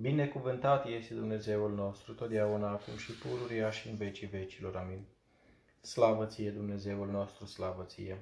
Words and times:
Binecuvântat 0.00 0.86
este 0.86 1.14
Dumnezeul 1.14 1.74
nostru, 1.74 2.14
totdeauna, 2.14 2.68
acum 2.68 2.96
și 2.96 3.12
pururia 3.12 3.70
și 3.70 3.88
în 3.88 3.96
vecii 3.96 4.26
vecilor. 4.26 4.76
Amin. 4.76 5.04
Slavă 5.80 6.26
ție, 6.26 6.50
Dumnezeul 6.50 7.10
nostru, 7.10 7.46
slavă 7.46 7.84
ție! 7.84 8.18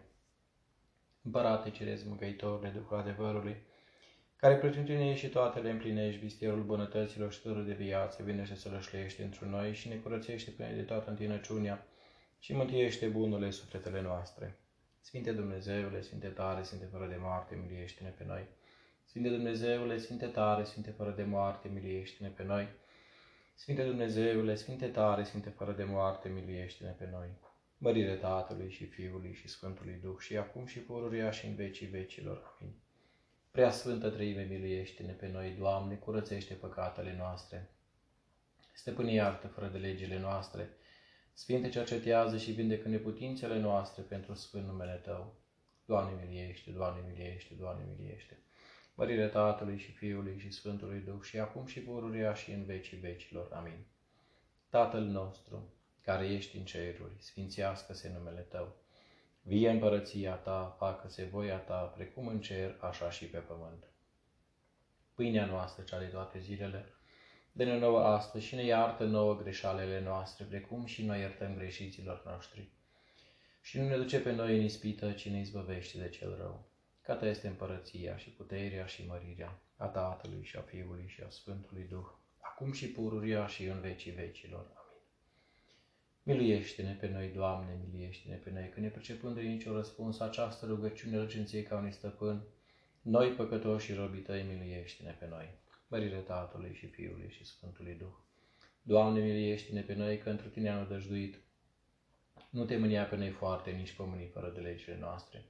Împărate 1.22 1.70
Ceresc 1.70 2.04
Mângăitorule, 2.04 2.68
Duhul 2.68 2.96
adevărului, 2.96 3.56
care 4.36 4.56
pretutine 4.56 5.14
și 5.14 5.28
toate 5.28 5.60
le 5.60 5.70
împlinești, 5.70 6.20
vistierul 6.20 6.62
bunătăților 6.62 7.32
și 7.32 7.42
tărul 7.42 7.64
de 7.64 7.72
viață, 7.72 8.22
vine 8.22 8.44
și 8.44 8.56
să 8.56 8.68
rășleiește 8.72 9.22
într 9.22 9.42
noi 9.42 9.74
și 9.74 9.88
ne 9.88 9.96
curățește 9.96 10.50
până 10.50 10.72
de 10.74 10.82
toată 10.82 11.10
întinăciunea 11.10 11.86
și 12.38 12.54
mântuiește 12.54 13.06
bunurile 13.06 13.50
sufletele 13.50 14.02
noastre. 14.02 14.58
Sfinte 15.00 15.32
Dumnezeule, 15.32 16.00
Sfinte 16.00 16.28
tare, 16.28 16.62
Sfinte 16.62 16.88
fără 16.90 17.06
de 17.06 17.16
moarte, 17.20 17.54
miliește-ne 17.62 18.10
pe 18.10 18.24
noi. 18.26 18.46
Sfinte 19.12 19.30
Dumnezeule, 19.30 19.98
Sfinte 19.98 20.26
tare, 20.26 20.64
Sfinte 20.64 20.90
fără 20.90 21.10
de 21.10 21.22
moarte, 21.22 21.68
miliește-ne 21.68 22.28
pe 22.28 22.42
noi. 22.42 22.68
Sfinte 23.54 23.84
Dumnezeule, 23.84 24.54
Sfinte 24.54 24.86
tare, 24.86 25.24
Sfinte 25.24 25.48
fără 25.48 25.72
de 25.72 25.84
moarte, 25.84 26.28
miliește-ne 26.28 26.90
pe 26.90 27.08
noi. 27.12 27.28
Mărire 27.78 28.14
Tatălui 28.14 28.70
și 28.70 28.86
Fiului 28.86 29.32
și 29.32 29.48
Sfântului 29.48 29.98
Duh 30.02 30.18
și 30.18 30.36
acum 30.36 30.66
și 30.66 30.78
pururia 30.78 31.30
și 31.30 31.46
în 31.46 31.54
vecii 31.54 31.86
vecilor. 31.86 32.56
Amin. 32.60 32.74
Prea 33.50 33.70
Sfântă 33.70 34.10
Trăime, 34.10 34.42
miliește-ne 34.42 35.12
pe 35.12 35.28
noi, 35.28 35.56
Doamne, 35.58 35.94
curățește 35.94 36.54
păcatele 36.54 37.14
noastre. 37.18 37.70
Stăpâne 38.72 39.12
iartă 39.12 39.46
fără 39.46 39.66
de 39.66 39.78
legile 39.78 40.20
noastre, 40.20 40.70
Sfinte 41.32 41.68
cercetează 41.68 42.38
și 42.38 42.50
vindecă 42.50 42.88
neputințele 42.88 43.58
noastre 43.58 44.02
pentru 44.02 44.34
Sfânt 44.34 44.66
numele 44.66 45.00
Tău. 45.04 45.34
Doamne 45.84 46.24
miliește, 46.24 46.70
Doamne 46.70 47.04
miliește, 47.08 47.54
Doamne 47.54 47.84
miliește. 47.96 48.38
Mărire 48.94 49.28
Tatălui 49.28 49.78
și 49.78 49.92
Fiului 49.92 50.38
și 50.38 50.50
Sfântului 50.50 51.00
Duh 51.00 51.22
și 51.22 51.38
acum 51.38 51.66
și 51.66 51.80
pururia 51.80 52.34
și 52.34 52.50
în 52.50 52.64
vecii 52.64 52.96
vecilor. 52.96 53.52
Amin. 53.52 53.86
Tatăl 54.68 55.02
nostru, 55.02 55.72
care 56.02 56.26
ești 56.26 56.56
în 56.56 56.64
ceruri, 56.64 57.14
sfințească-se 57.18 58.12
numele 58.14 58.40
Tău. 58.40 58.76
Vie 59.42 59.70
împărăția 59.70 60.34
Ta, 60.34 60.76
facă-se 60.78 61.24
voia 61.24 61.58
Ta, 61.58 61.80
precum 61.80 62.26
în 62.26 62.40
cer, 62.40 62.76
așa 62.80 63.10
și 63.10 63.24
pe 63.24 63.38
pământ. 63.38 63.84
Pâinea 65.14 65.46
noastră, 65.46 65.82
cea 65.82 65.98
de 65.98 66.04
toate 66.04 66.38
zilele, 66.38 66.94
dă-ne 67.52 67.78
nouă 67.78 68.04
astăzi 68.04 68.44
și 68.44 68.54
ne 68.54 68.64
iartă 68.64 69.04
nouă 69.04 69.36
greșalele 69.36 70.00
noastre, 70.00 70.44
precum 70.44 70.84
și 70.84 71.04
noi 71.04 71.20
iertăm 71.20 71.54
greșiților 71.54 72.22
noștri. 72.24 72.68
Și 73.60 73.78
nu 73.78 73.88
ne 73.88 73.96
duce 73.96 74.20
pe 74.20 74.32
noi 74.32 74.56
în 74.56 74.64
ispită, 74.64 75.12
ci 75.12 75.28
ne 75.28 75.38
izbăvește 75.38 75.98
de 75.98 76.08
cel 76.08 76.36
rău. 76.36 76.71
Ca 77.02 77.14
Ta 77.14 77.26
este 77.26 77.48
împărăția 77.48 78.16
și 78.16 78.30
puterea 78.30 78.86
și 78.86 79.06
mărirea 79.06 79.58
a 79.76 79.86
Tatălui 79.86 80.44
și 80.44 80.56
a 80.56 80.60
Fiului 80.60 81.04
și 81.08 81.22
a 81.26 81.30
Sfântului 81.30 81.86
Duh, 81.90 82.06
acum 82.40 82.72
și 82.72 82.88
pururia 82.88 83.46
și 83.46 83.64
în 83.64 83.80
vecii 83.80 84.10
vecilor. 84.12 84.66
Miluiește-ne 86.22 86.92
pe 86.92 87.08
noi, 87.08 87.28
Doamne, 87.28 87.80
miluiește-ne 87.84 88.36
pe 88.36 88.50
noi, 88.50 88.68
că 88.68 88.80
ne 88.80 88.88
percepând 88.88 89.34
de 89.34 89.40
nicio 89.40 89.72
răspuns 89.76 90.20
această 90.20 90.66
rugăciune 90.66 91.16
răcinției 91.16 91.62
ca 91.62 91.76
unui 91.76 91.92
stăpân, 91.92 92.42
noi 93.00 93.30
păcătoși 93.30 93.86
și 93.86 93.94
robii 93.94 94.20
tăi, 94.20 94.42
miluiește-ne 94.42 95.16
pe 95.18 95.26
noi. 95.28 95.54
Mărire 95.88 96.16
Tatălui 96.16 96.74
și 96.74 96.86
Fiului 96.86 97.30
și 97.30 97.44
Sfântului 97.44 97.94
Duh. 97.94 98.14
Doamne, 98.82 99.20
miluiește-ne 99.20 99.80
pe 99.80 99.94
noi, 99.94 100.18
că 100.18 100.30
într 100.30 100.44
Tine 100.44 100.68
am 100.68 100.86
dăjduit. 100.88 101.38
Nu 102.50 102.64
te 102.64 102.76
mânia 102.76 103.04
pe 103.04 103.16
noi 103.16 103.30
foarte, 103.30 103.70
nici 103.70 103.92
pămânii 103.92 104.26
fără 104.26 104.52
de 104.54 104.60
legile 104.60 104.98
noastre, 105.00 105.44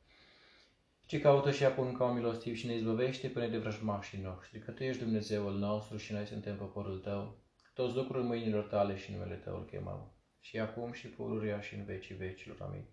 ci 1.12 1.20
caută 1.20 1.50
și 1.50 1.64
apun 1.64 1.92
ca 1.92 2.04
un 2.04 2.14
milostiv 2.14 2.56
și 2.56 2.66
ne 2.66 2.74
izbăvește 2.74 3.28
până 3.28 3.46
de 3.46 3.58
vrăjmașii 3.58 4.20
noștri, 4.22 4.58
că 4.58 4.70
Tu 4.70 4.82
ești 4.82 5.02
Dumnezeul 5.02 5.58
nostru 5.58 5.96
și 5.96 6.12
noi 6.12 6.26
suntem 6.26 6.56
poporul 6.56 6.98
Tău, 6.98 7.38
toți 7.74 7.96
lucruri 7.96 8.24
mâinilor 8.24 8.64
Tale 8.64 8.96
și 8.96 9.12
numele 9.12 9.34
Tău 9.34 9.56
îl 9.56 9.64
chemăm 9.64 10.12
și 10.40 10.58
acum 10.58 10.92
și 10.92 11.06
pururia 11.08 11.60
și 11.60 11.74
în 11.74 11.84
vecii 11.84 12.14
vecilor. 12.14 12.56
Amin. 12.60 12.84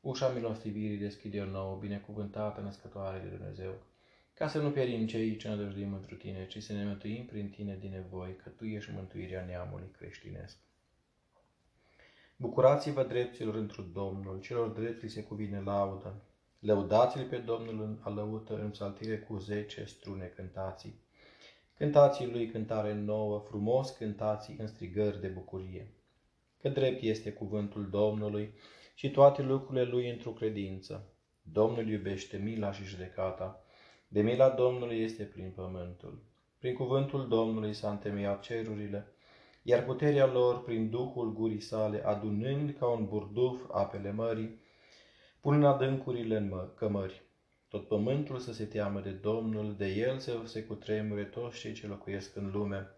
Ușa 0.00 0.28
milostivirii 0.28 0.96
deschide 0.96 1.40
o 1.40 1.44
nouă, 1.44 1.78
binecuvântată 1.80 2.60
născătoare 2.60 3.18
de 3.18 3.36
Dumnezeu, 3.36 3.82
ca 4.34 4.48
să 4.48 4.58
nu 4.58 4.70
pierim 4.70 5.06
cei 5.06 5.36
ce 5.36 5.48
ne 5.48 5.56
dăjduim 5.56 5.92
întru 5.92 6.14
Tine, 6.14 6.46
ci 6.46 6.62
să 6.62 6.72
ne 6.72 6.84
mântuim 6.84 7.26
prin 7.26 7.50
Tine 7.50 7.76
din 7.80 7.90
nevoi, 7.90 8.36
că 8.36 8.48
Tu 8.48 8.64
ești 8.64 8.90
mântuirea 8.94 9.44
neamului 9.44 9.90
creștinesc. 9.98 10.56
Bucurați-vă 12.36 13.02
dreptilor 13.02 13.54
întru 13.54 13.82
Domnul, 13.82 14.40
celor 14.40 14.68
drepti 14.68 15.08
se 15.08 15.22
cuvine 15.22 15.60
laudă. 15.60 16.22
Lăudați-l 16.62 17.26
pe 17.28 17.36
Domnul 17.36 17.80
în 17.80 17.98
alăută, 18.00 18.54
în 18.54 18.70
psaltire 18.70 19.18
cu 19.18 19.36
zece 19.36 19.84
strune 19.84 20.32
cântații. 20.36 21.00
Cântații 21.76 22.30
lui 22.30 22.46
cântare 22.46 22.94
nouă, 22.94 23.38
frumos 23.38 23.90
cântații 23.90 24.56
în 24.58 24.66
strigări 24.66 25.20
de 25.20 25.28
bucurie 25.28 25.92
că 26.62 26.68
drept 26.68 27.02
este 27.02 27.32
cuvântul 27.32 27.88
Domnului 27.90 28.54
și 28.94 29.10
toate 29.10 29.42
lucrurile 29.42 29.84
lui 29.84 30.10
într-o 30.10 30.30
credință. 30.30 31.08
Domnul 31.42 31.88
iubește 31.88 32.36
mila 32.36 32.72
și 32.72 32.84
judecata. 32.84 33.64
De 34.08 34.22
mila 34.22 34.48
Domnului 34.48 35.02
este 35.02 35.22
prin 35.22 35.52
pământul. 35.54 36.22
Prin 36.58 36.74
cuvântul 36.74 37.28
Domnului 37.28 37.74
s-a 37.74 37.90
întemeiat 37.90 38.42
cerurile, 38.42 39.06
iar 39.62 39.84
puterea 39.84 40.26
lor 40.26 40.62
prin 40.62 40.90
Duhul 40.90 41.32
gurii 41.32 41.60
sale, 41.60 42.04
adunând 42.04 42.76
ca 42.78 42.86
un 42.86 43.06
burduf 43.06 43.62
apele 43.72 44.12
mării, 44.12 44.60
punând 45.42 45.64
adâncurile 45.64 46.36
în 46.36 46.48
mă, 46.48 46.68
cămări. 46.74 47.22
Tot 47.68 47.88
pământul 47.88 48.38
să 48.38 48.52
se 48.52 48.64
teamă 48.64 49.00
de 49.00 49.10
Domnul, 49.10 49.74
de 49.76 49.86
El 49.86 50.18
să 50.18 50.40
se 50.44 50.64
cutremure 50.64 51.24
toți 51.24 51.58
cei 51.58 51.72
ce 51.72 51.86
locuiesc 51.86 52.36
în 52.36 52.50
lume. 52.50 52.90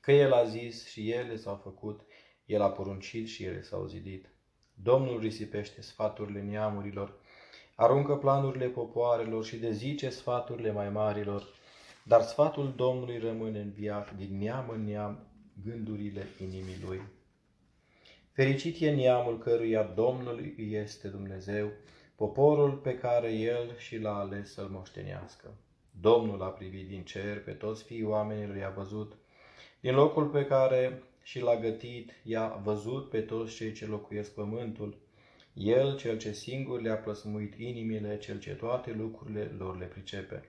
Că 0.00 0.12
El 0.12 0.32
a 0.32 0.44
zis 0.44 0.88
și 0.88 1.10
ele 1.10 1.36
s-au 1.36 1.54
făcut, 1.54 2.00
el 2.46 2.62
a 2.62 2.70
poruncit 2.70 3.28
și 3.28 3.44
ele 3.44 3.62
s-au 3.62 3.86
zidit. 3.86 4.30
Domnul 4.74 5.20
risipește 5.20 5.82
sfaturile 5.82 6.42
neamurilor, 6.42 7.20
aruncă 7.74 8.16
planurile 8.16 8.66
popoarelor 8.66 9.44
și 9.44 9.56
dezice 9.56 10.08
sfaturile 10.08 10.72
mai 10.72 10.90
marilor, 10.90 11.48
dar 12.04 12.22
sfatul 12.22 12.74
Domnului 12.76 13.18
rămâne 13.18 13.60
în 13.60 13.70
viață 13.70 14.14
din 14.16 14.38
neam 14.38 14.68
în 14.68 14.84
neam 14.84 15.26
gândurile 15.64 16.26
inimii 16.40 16.82
lui. 16.86 17.00
Fericit 18.32 18.80
e 18.80 18.90
neamul 18.90 19.38
căruia 19.38 19.82
Domnul 19.82 20.54
este 20.56 21.08
Dumnezeu, 21.08 21.70
poporul 22.16 22.72
pe 22.72 22.98
care 22.98 23.32
El 23.32 23.76
și 23.78 23.98
l-a 23.98 24.18
ales 24.18 24.52
să-l 24.52 24.68
moștenească. 24.68 25.54
Domnul 26.00 26.42
a 26.42 26.48
privit 26.48 26.88
din 26.88 27.02
cer 27.02 27.42
pe 27.42 27.50
toți 27.50 27.84
fiii 27.84 28.04
oamenilor, 28.04 28.56
i-a 28.56 28.72
văzut, 28.76 29.12
din 29.80 29.94
locul 29.94 30.26
pe 30.26 30.44
care 30.44 31.02
și 31.22 31.40
l-a 31.40 31.56
gătit, 31.56 32.12
i-a 32.24 32.60
văzut 32.62 33.10
pe 33.10 33.20
toți 33.20 33.54
cei 33.54 33.72
ce 33.72 33.86
locuiesc 33.86 34.34
pământul, 34.34 34.98
el, 35.54 35.96
cel 35.96 36.18
ce 36.18 36.32
singur 36.32 36.80
le-a 36.80 36.96
plăsmuit 36.96 37.54
inimile, 37.54 38.18
cel 38.18 38.38
ce 38.38 38.50
toate 38.50 38.92
lucrurile 38.92 39.54
lor 39.58 39.78
le 39.78 39.86
pricepe. 39.86 40.48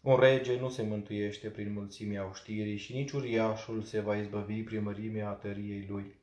Un 0.00 0.16
rege 0.16 0.58
nu 0.58 0.68
se 0.68 0.82
mântuiește 0.82 1.48
prin 1.48 1.72
mulțimea 1.72 2.28
oștirii 2.28 2.76
și 2.76 2.92
nici 2.92 3.10
uriașul 3.10 3.82
se 3.82 4.00
va 4.00 4.16
izbăvi 4.16 4.62
prin 4.62 4.82
mărimea 4.82 5.30
tăriei 5.30 5.86
lui. 5.88 6.14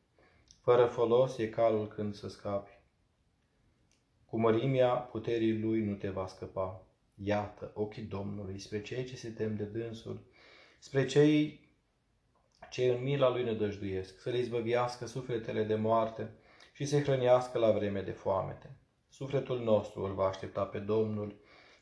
Fără 0.63 0.85
folos 0.85 1.37
e 1.37 1.47
calul 1.47 1.87
când 1.87 2.15
să 2.15 2.27
scapi. 2.29 2.79
Cu 4.25 4.39
mărimea 4.39 4.89
puterii 4.89 5.59
lui 5.59 5.83
nu 5.83 5.93
te 5.95 6.09
va 6.09 6.27
scăpa. 6.27 6.85
Iată 7.15 7.71
ochii 7.73 8.03
Domnului 8.03 8.59
spre 8.59 8.81
cei 8.81 9.03
ce 9.03 9.15
se 9.15 9.29
tem 9.29 9.55
de 9.55 9.63
dânsul, 9.63 10.19
spre 10.79 11.05
cei 11.05 11.69
ce 12.69 12.85
în 12.85 13.03
mila 13.03 13.29
lui 13.29 13.43
ne 13.43 13.53
dăjduiesc, 13.53 14.19
să 14.19 14.29
le 14.29 14.37
izbăviască 14.37 15.05
sufletele 15.05 15.63
de 15.63 15.75
moarte 15.75 16.33
și 16.73 16.85
să 16.85 16.99
hrănească 16.99 17.57
la 17.57 17.71
vreme 17.71 18.01
de 18.01 18.11
foamete. 18.11 18.77
Sufletul 19.09 19.59
nostru 19.59 20.03
îl 20.03 20.13
va 20.13 20.25
aștepta 20.25 20.63
pe 20.63 20.79
Domnul, 20.79 21.35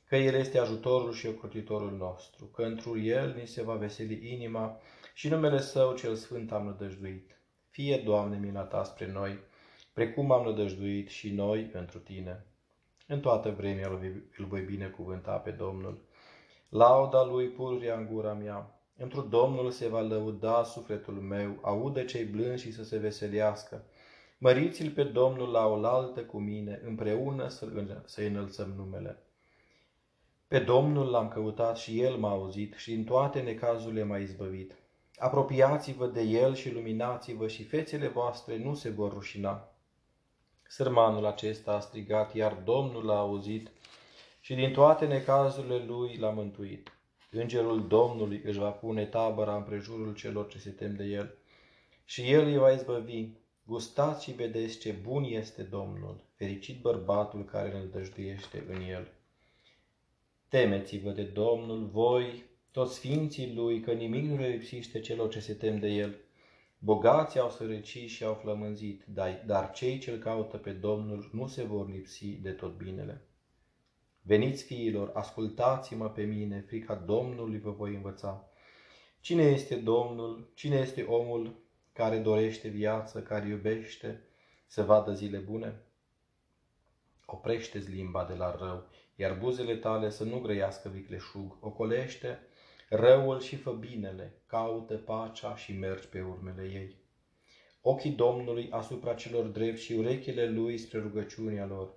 că 0.07 0.15
El 0.15 0.33
este 0.33 0.59
ajutorul 0.59 1.13
și 1.13 1.27
ocrotitorul 1.27 1.91
nostru, 1.91 2.45
că 2.45 2.63
într 2.63 2.87
El 2.95 3.35
ni 3.39 3.47
se 3.47 3.63
va 3.63 3.75
veseli 3.75 4.33
inima 4.33 4.79
și 5.13 5.29
numele 5.29 5.59
Său 5.59 5.95
cel 5.95 6.15
Sfânt 6.15 6.51
am 6.51 6.65
nădăjduit. 6.65 7.40
Fie, 7.71 7.97
Doamne, 7.97 8.37
mila 8.37 8.61
Ta 8.61 8.83
spre 8.83 9.11
noi, 9.11 9.39
precum 9.93 10.31
am 10.31 10.43
nădăjduit 10.43 11.09
și 11.09 11.31
noi 11.31 11.63
pentru 11.63 11.99
Tine. 11.99 12.45
În 13.07 13.19
toată 13.19 13.49
vremea 13.49 13.87
îl 14.37 14.45
voi 14.45 14.61
binecuvânta 14.61 15.37
pe 15.37 15.51
Domnul. 15.51 16.01
Lauda 16.69 17.23
Lui 17.23 17.47
pururia 17.47 17.95
în 17.95 18.05
gura 18.05 18.33
mea, 18.33 18.81
Într-un 18.97 19.29
Domnul 19.29 19.71
se 19.71 19.87
va 19.87 20.01
lăuda 20.01 20.63
sufletul 20.63 21.13
meu, 21.13 21.57
aude 21.61 22.05
cei 22.05 22.23
blânzi 22.23 22.63
și 22.63 22.73
să 22.73 22.83
se 22.83 22.97
veselească. 22.97 23.83
Măriți-l 24.37 24.91
pe 24.91 25.03
Domnul 25.03 25.49
la 25.49 25.65
oaltă 25.67 26.23
cu 26.23 26.39
mine, 26.39 26.81
împreună 26.85 27.47
să-i 28.05 28.27
înălțăm 28.27 28.73
numele. 28.77 29.17
Pe 30.47 30.59
Domnul 30.59 31.09
l-am 31.09 31.27
căutat 31.27 31.77
și 31.77 32.01
El 32.01 32.15
m-a 32.15 32.29
auzit 32.29 32.73
și 32.73 32.93
în 32.93 33.03
toate 33.03 33.41
necazurile 33.41 34.03
m-a 34.03 34.17
izbăvit. 34.17 34.80
Apropiați-vă 35.17 36.07
de 36.07 36.21
El 36.21 36.55
și 36.55 36.71
luminați-vă 36.71 37.47
și 37.47 37.63
fețele 37.63 38.07
voastre 38.07 38.57
nu 38.57 38.75
se 38.75 38.89
vor 38.89 39.13
rușina. 39.13 39.71
Sărmanul 40.67 41.25
acesta 41.25 41.71
a 41.71 41.79
strigat, 41.79 42.35
iar 42.35 42.53
Domnul 42.53 43.05
l-a 43.05 43.17
auzit 43.17 43.71
și 44.39 44.55
din 44.55 44.73
toate 44.73 45.05
necazurile 45.05 45.85
lui 45.85 46.17
l-a 46.17 46.29
mântuit. 46.29 46.91
Îngerul 47.31 47.87
Domnului 47.87 48.41
își 48.45 48.59
va 48.59 48.69
pune 48.69 49.05
tabăra 49.05 49.55
împrejurul 49.55 50.13
celor 50.13 50.47
ce 50.47 50.57
se 50.57 50.69
tem 50.69 50.95
de 50.95 51.03
el 51.03 51.35
și 52.05 52.31
el 52.31 52.45
îi 52.45 52.57
va 52.57 52.71
izbăvi. 52.71 53.27
Gustați 53.63 54.23
și 54.23 54.31
vedeți 54.31 54.77
ce 54.77 54.91
bun 54.91 55.23
este 55.23 55.63
Domnul, 55.63 56.23
fericit 56.35 56.81
bărbatul 56.81 57.45
care 57.45 57.77
îl 57.77 57.89
dăjduiește 57.89 58.65
în 58.67 58.81
el. 58.81 59.11
Temeți-vă 60.47 61.11
de 61.11 61.23
Domnul, 61.23 61.85
voi, 61.85 62.43
toți 62.71 62.95
sfinții 62.95 63.53
lui, 63.53 63.79
că 63.79 63.91
nimic 63.91 64.25
nu 64.25 64.37
le 64.37 64.47
lipsiște 64.47 64.99
celor 64.99 65.29
ce 65.29 65.39
se 65.39 65.53
tem 65.53 65.79
de 65.79 65.87
el. 65.87 66.15
Bogații 66.77 67.39
au 67.39 67.49
sărăcit 67.49 68.09
și 68.09 68.23
au 68.23 68.33
flămânzit, 68.33 69.03
dar 69.45 69.71
cei 69.73 69.97
ce-L 69.97 70.17
caută 70.17 70.57
pe 70.57 70.71
Domnul 70.71 71.29
nu 71.33 71.47
se 71.47 71.63
vor 71.63 71.89
lipsi 71.89 72.25
de 72.25 72.51
tot 72.51 72.77
binele. 72.77 73.21
Veniți, 74.21 74.63
fiilor, 74.63 75.11
ascultați-mă 75.13 76.09
pe 76.09 76.23
mine, 76.23 76.63
frica 76.67 76.95
Domnului 76.95 77.59
vă 77.59 77.71
voi 77.71 77.95
învăța. 77.95 78.49
Cine 79.19 79.43
este 79.43 79.75
Domnul? 79.75 80.51
Cine 80.53 80.75
este 80.75 81.01
omul 81.01 81.55
care 81.93 82.17
dorește 82.17 82.67
viață, 82.67 83.21
care 83.21 83.47
iubește 83.47 84.23
să 84.67 84.83
vadă 84.83 85.13
zile 85.13 85.37
bune? 85.37 85.81
Oprește-ți 87.25 87.89
limba 87.89 88.25
de 88.25 88.33
la 88.33 88.55
rău, 88.59 88.87
iar 89.15 89.37
buzele 89.37 89.75
tale 89.75 90.09
să 90.09 90.23
nu 90.23 90.39
grăiască 90.39 90.89
vicleșug. 90.89 91.57
Ocolește 91.59 92.39
răul 92.93 93.39
și 93.39 93.55
fă 93.55 93.71
binele, 93.71 94.41
caută 94.45 94.95
pacea 94.95 95.55
și 95.55 95.73
mergi 95.73 96.07
pe 96.07 96.21
urmele 96.21 96.61
ei. 96.73 96.95
Ochii 97.81 98.11
Domnului 98.11 98.67
asupra 98.71 99.13
celor 99.13 99.45
drepți 99.45 99.83
și 99.83 99.93
urechile 99.93 100.49
lui 100.49 100.77
spre 100.77 100.99
rugăciunea 100.99 101.65
lor. 101.65 101.93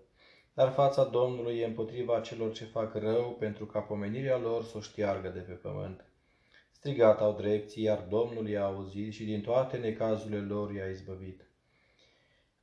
Dar 0.52 0.72
fața 0.72 1.04
Domnului 1.04 1.58
e 1.58 1.64
împotriva 1.64 2.20
celor 2.20 2.52
ce 2.52 2.64
fac 2.64 2.94
rău, 2.94 3.36
pentru 3.38 3.66
ca 3.66 3.80
pomenirea 3.80 4.38
lor 4.38 4.64
să 4.64 4.76
o 4.76 4.80
șteargă 4.80 5.28
de 5.28 5.38
pe 5.38 5.52
pământ. 5.52 6.04
Strigat 6.70 7.20
au 7.20 7.32
drepții, 7.32 7.82
iar 7.82 8.06
Domnul 8.08 8.48
i-a 8.48 8.64
auzit 8.64 9.12
și 9.12 9.24
din 9.24 9.40
toate 9.40 9.76
necazurile 9.76 10.40
lor 10.40 10.72
i-a 10.72 10.86
izbăvit. 10.86 11.48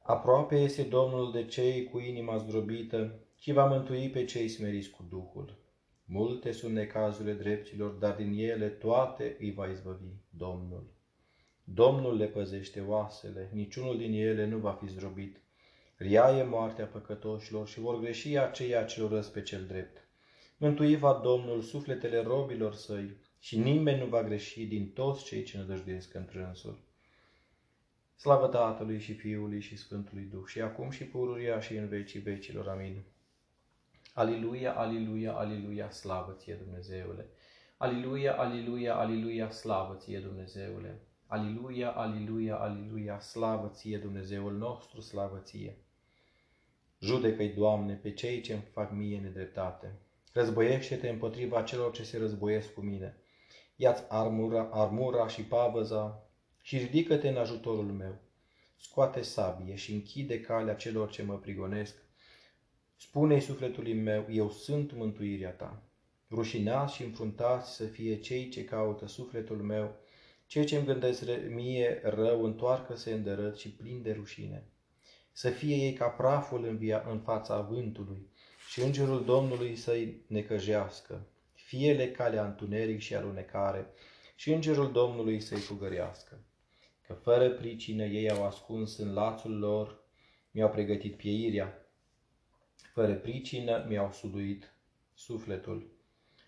Aproape 0.01 0.56
este 0.56 0.84
Domnul 0.84 1.31
de 1.31 1.45
cei 1.45 1.84
cu 1.84 2.00
inima 2.00 2.38
zdrobită 2.38 3.19
și 3.39 3.51
va 3.51 3.66
mântui 3.66 4.10
pe 4.10 4.25
cei 4.25 4.48
smeriți 4.48 4.89
cu 4.89 5.06
Duhul. 5.10 5.61
Multe 6.06 6.51
sunt 6.51 6.74
necazurile 6.74 7.33
dreptilor, 7.33 7.92
dar 7.92 8.15
din 8.15 8.33
ele 8.33 8.68
toate 8.68 9.36
îi 9.39 9.51
va 9.51 9.68
izbăvi 9.68 10.06
Domnul. 10.30 10.94
Domnul 11.63 12.18
le 12.18 12.25
păzește 12.25 12.81
oasele, 12.81 13.50
niciunul 13.53 13.98
din 13.98 14.13
ele 14.13 14.45
nu 14.45 14.57
va 14.57 14.71
fi 14.71 14.88
zdrobit. 14.88 15.42
Riaie 15.98 16.44
moartea 16.44 16.86
păcătoșilor 16.86 17.68
și 17.68 17.80
vor 17.80 18.00
greși 18.00 18.38
aceia 18.38 18.83
ce 18.83 19.07
răs 19.07 19.27
pe 19.27 19.42
cel 19.42 19.65
drept. 19.65 20.07
Mântui 20.57 20.95
va 20.95 21.19
Domnul 21.24 21.62
sufletele 21.62 22.21
robilor 22.21 22.74
săi 22.74 23.18
și 23.39 23.57
nimeni 23.57 24.00
nu 24.00 24.06
va 24.06 24.24
greși 24.24 24.65
din 24.65 24.92
toți 24.92 25.24
cei 25.24 25.44
ce 25.44 25.57
nădăjduiesc 25.57 26.13
întrânsul. 26.13 26.80
Slavă 28.15 28.48
Tatălui 28.48 29.00
și 29.00 29.13
Fiului 29.13 29.62
și 29.62 29.77
Sfântului 29.77 30.24
Duh 30.24 30.45
și 30.45 30.62
acum 30.62 30.89
și 30.89 31.03
pururia 31.03 31.59
și 31.59 31.75
în 31.75 31.88
vecii 31.88 32.19
vecilor. 32.19 32.68
Amin. 32.68 33.03
Aliluia, 34.13 34.74
aliluia, 34.74 35.34
aliluia, 35.34 35.90
slavă 35.90 36.36
ție 36.38 36.54
Dumnezeule! 36.54 37.30
Aliluia, 37.78 38.36
aliluia, 38.36 38.96
aliluia, 38.96 39.50
slavă 39.50 39.96
ție 39.96 40.19
Dumnezeule! 40.19 41.02
Aliluia, 41.28 41.90
aliluia, 41.92 42.56
aliluia, 42.56 43.19
slavă 43.19 43.72
ție 43.74 43.98
Dumnezeul 43.98 44.58
nostru, 44.58 45.02
slavă 45.02 45.42
ție! 45.44 45.78
Judecă-i, 47.00 47.48
Doamne, 47.50 47.94
pe 47.94 48.13
cei 48.13 48.42
ce 48.42 48.54
îmi 48.54 48.68
fac 48.72 48.92
mie 48.92 49.19
nedreptate. 49.19 50.00
Războiește-te 50.34 51.10
împotriva 51.10 51.62
celor 51.62 51.92
ce 51.92 52.04
se 52.04 52.18
războiesc 52.18 52.74
cu 52.74 52.81
mine. 52.81 53.18
Ia-ți 53.75 54.04
armura, 54.08 54.69
armura 54.72 55.28
și 55.28 55.44
pavăza 55.44 56.24
și 56.62 56.78
ridică-te 56.78 57.30
în 57.30 57.38
ajutorul 57.38 57.92
meu. 57.92 58.16
Scoate 58.75 59.22
sabie 59.22 59.75
și 59.75 59.94
închide 59.94 60.42
calea 60.42 60.75
celor 60.75 61.10
ce 61.10 61.24
mă 61.24 61.38
prigonesc 61.38 62.00
Spune-i 63.01 63.42
sufletului 63.42 63.94
meu, 63.94 64.25
eu 64.31 64.50
sunt 64.50 64.94
mântuirea 64.94 65.51
ta. 65.51 65.83
Rușinați 66.30 66.95
și 66.95 67.03
înfruntați 67.03 67.75
să 67.75 67.83
fie 67.83 68.19
cei 68.19 68.50
ce 68.50 68.63
caută 68.63 69.07
sufletul 69.07 69.57
meu, 69.57 69.95
cei 70.45 70.65
ce 70.65 70.75
îmi 70.75 70.86
gândesc 70.86 71.24
mie 71.50 72.01
rău, 72.03 72.44
întoarcă-se 72.44 73.12
îndărât 73.12 73.57
și 73.57 73.69
plin 73.69 74.01
de 74.01 74.12
rușine. 74.12 74.63
Să 75.31 75.50
fie 75.50 75.75
ei 75.75 75.94
ca 75.94 76.07
praful 76.07 76.65
în, 76.65 76.77
via, 76.77 77.06
în 77.09 77.19
fața 77.19 77.62
vântului 77.62 78.30
și 78.69 78.81
îngerul 78.81 79.25
Domnului 79.25 79.75
să-i 79.75 80.21
necăjească, 80.27 81.27
fie-le 81.53 82.12
calea 82.12 82.45
întuneric 82.45 83.00
și 83.00 83.15
alunecare 83.15 83.88
și 84.36 84.51
îngerul 84.53 84.92
Domnului 84.92 85.39
să-i 85.39 85.59
fugărească. 85.59 86.39
Că 87.07 87.13
fără 87.13 87.50
pricină 87.50 88.03
ei 88.03 88.30
au 88.30 88.45
ascuns 88.45 88.98
în 88.98 89.13
lațul 89.13 89.57
lor, 89.57 90.03
mi-au 90.51 90.69
pregătit 90.69 91.15
pieirea, 91.15 91.81
fără 92.94 93.16
pricină 93.16 93.86
mi-au 93.88 94.12
suduit 94.12 94.74
sufletul. 95.14 96.00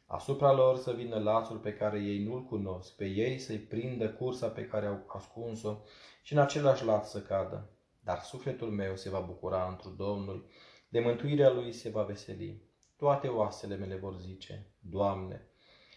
Asupra 0.05 0.51
lor 0.51 0.77
să 0.77 0.91
vină 0.91 1.19
lațul 1.19 1.57
pe 1.57 1.73
care 1.73 1.99
ei 1.99 2.23
nu-l 2.23 2.43
cunosc, 2.43 2.95
pe 2.95 3.05
ei 3.05 3.39
să-i 3.39 3.57
prindă 3.57 4.09
cursa 4.09 4.47
pe 4.47 4.65
care 4.65 4.85
au 4.85 5.03
ascuns-o 5.07 5.77
și 6.21 6.33
în 6.33 6.39
același 6.39 6.85
laț 6.85 7.09
să 7.09 7.21
cadă. 7.21 7.69
Dar 8.03 8.19
sufletul 8.19 8.69
meu 8.69 8.95
se 8.95 9.09
va 9.09 9.19
bucura 9.19 9.67
într 9.67 9.87
Domnul, 9.87 10.49
de 10.89 10.99
mântuirea 10.99 11.49
lui 11.49 11.71
se 11.71 11.89
va 11.89 12.03
veseli. 12.03 12.61
Toate 12.95 13.27
oasele 13.27 13.75
mele 13.75 13.95
vor 13.95 14.17
zice, 14.17 14.67
Doamne, 14.79 15.47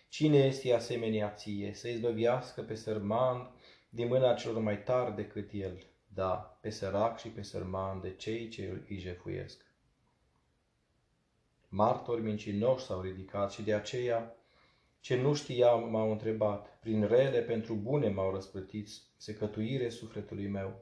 cine 0.09 0.37
este 0.37 0.73
asemenea 0.73 1.31
ție, 1.31 1.75
să 1.75 1.89
izbăviască 1.89 2.63
pe 2.63 2.75
sărman 2.75 3.51
din 3.89 4.09
mâna 4.09 4.35
celor 4.35 4.63
mai 4.63 4.83
tari 4.83 5.15
decât 5.15 5.51
el, 5.53 5.83
da, 6.07 6.59
pe 6.61 6.71
sărac 6.71 7.19
și 7.19 7.29
pe 7.29 7.43
sărman 7.43 8.01
de 8.01 8.15
cei 8.15 8.49
ce 8.49 8.85
îi 8.89 8.99
jefuiesc. 8.99 9.66
Martori 11.77 12.23
mincinoși 12.23 12.85
s-au 12.85 13.01
ridicat 13.01 13.53
și 13.53 13.63
de 13.63 13.75
aceea 13.75 14.37
ce 15.01 15.17
nu 15.17 15.35
știam 15.35 15.91
m-au 15.91 16.11
întrebat, 16.11 16.79
prin 16.81 17.07
rele 17.07 17.41
pentru 17.41 17.75
bune 17.75 18.09
m-au 18.09 18.31
răsplătit 18.31 18.89
secătuire 19.17 19.89
sufletului 19.89 20.49
meu. 20.49 20.81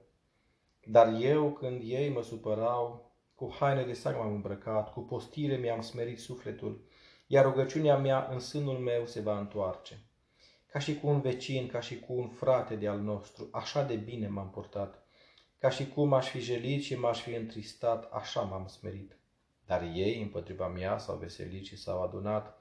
Dar 0.85 1.21
eu, 1.21 1.53
când 1.53 1.81
ei 1.85 2.09
mă 2.09 2.23
supărau, 2.23 3.13
cu 3.35 3.55
haine 3.59 3.85
de 3.85 3.93
sac 3.93 4.17
m-am 4.17 4.35
îmbrăcat, 4.35 4.93
cu 4.93 5.01
postire 5.01 5.57
mi-am 5.57 5.81
smerit 5.81 6.21
sufletul, 6.21 6.85
iar 7.27 7.45
rugăciunea 7.45 7.97
mea 7.97 8.29
în 8.33 8.39
sânul 8.39 8.79
meu 8.79 9.07
se 9.07 9.21
va 9.21 9.39
întoarce. 9.39 10.03
Ca 10.67 10.79
și 10.79 10.99
cu 10.99 11.07
un 11.09 11.21
vecin, 11.21 11.67
ca 11.67 11.81
și 11.81 12.01
cu 12.01 12.13
un 12.13 12.29
frate 12.29 12.77
de 12.77 12.89
al 12.89 13.01
nostru, 13.01 13.49
așa 13.53 13.83
de 13.83 13.95
bine 13.95 14.29
m-am 14.29 14.51
purtat. 14.51 15.07
Ca 15.59 15.69
și 15.69 15.89
cum 15.89 16.13
aș 16.13 16.29
fi 16.29 16.41
jelit 16.41 16.83
și 16.83 16.95
m-aș 16.95 17.21
fi 17.21 17.35
întristat, 17.35 18.13
așa 18.13 18.41
m-am 18.41 18.67
smerit. 18.67 19.19
Dar 19.67 19.83
ei 19.95 20.23
împotriva 20.23 20.69
mea 20.69 20.99
s-au 20.99 21.17
veselit 21.17 21.65
și 21.65 21.77
s-au 21.77 22.03
adunat. 22.03 22.59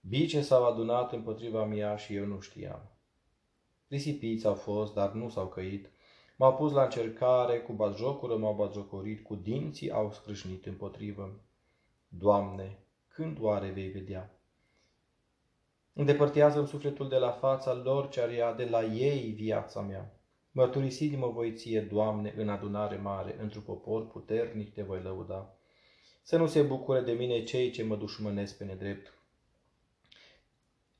Bice 0.00 0.40
s-au 0.40 0.64
adunat 0.64 1.12
împotriva 1.12 1.64
mea 1.64 1.96
și 1.96 2.14
eu 2.14 2.24
nu 2.24 2.40
știam. 2.40 2.90
Risipiți 3.88 4.46
au 4.46 4.54
fost, 4.54 4.94
dar 4.94 5.12
nu 5.12 5.28
s-au 5.28 5.48
căit. 5.48 5.90
M-au 6.36 6.54
pus 6.54 6.72
la 6.72 6.82
încercare, 6.82 7.60
cu 7.60 7.72
bazjocură 7.72 8.36
m-au 8.36 8.54
bazjocorit, 8.54 9.24
cu 9.24 9.34
dinții 9.34 9.90
au 9.90 10.12
scrâșnit 10.12 10.66
împotrivă. 10.66 11.40
Doamne, 12.08 12.78
când 13.08 13.38
oare 13.40 13.70
vei 13.70 13.88
vedea? 13.88 14.36
Îndepărtează-mi 15.92 16.66
sufletul 16.66 17.08
de 17.08 17.16
la 17.16 17.30
fața 17.30 17.74
lor 17.74 18.08
ce 18.08 18.20
ar 18.20 18.54
de 18.54 18.64
la 18.64 18.84
ei 18.84 19.30
viața 19.30 19.80
mea. 19.80 20.20
Mărturisit-mă 20.50 21.26
voi 21.26 21.52
ție, 21.52 21.80
Doamne, 21.80 22.34
în 22.36 22.48
adunare 22.48 22.96
mare, 22.96 23.40
într-un 23.40 23.62
popor 23.62 24.06
puternic 24.06 24.72
te 24.72 24.82
voi 24.82 25.02
lăuda 25.02 25.56
să 26.22 26.36
nu 26.36 26.46
se 26.46 26.62
bucure 26.62 27.00
de 27.00 27.12
mine 27.12 27.42
cei 27.42 27.70
ce 27.70 27.82
mă 27.82 27.96
dușmănesc 27.96 28.56
pe 28.56 28.64
nedrept. 28.64 29.14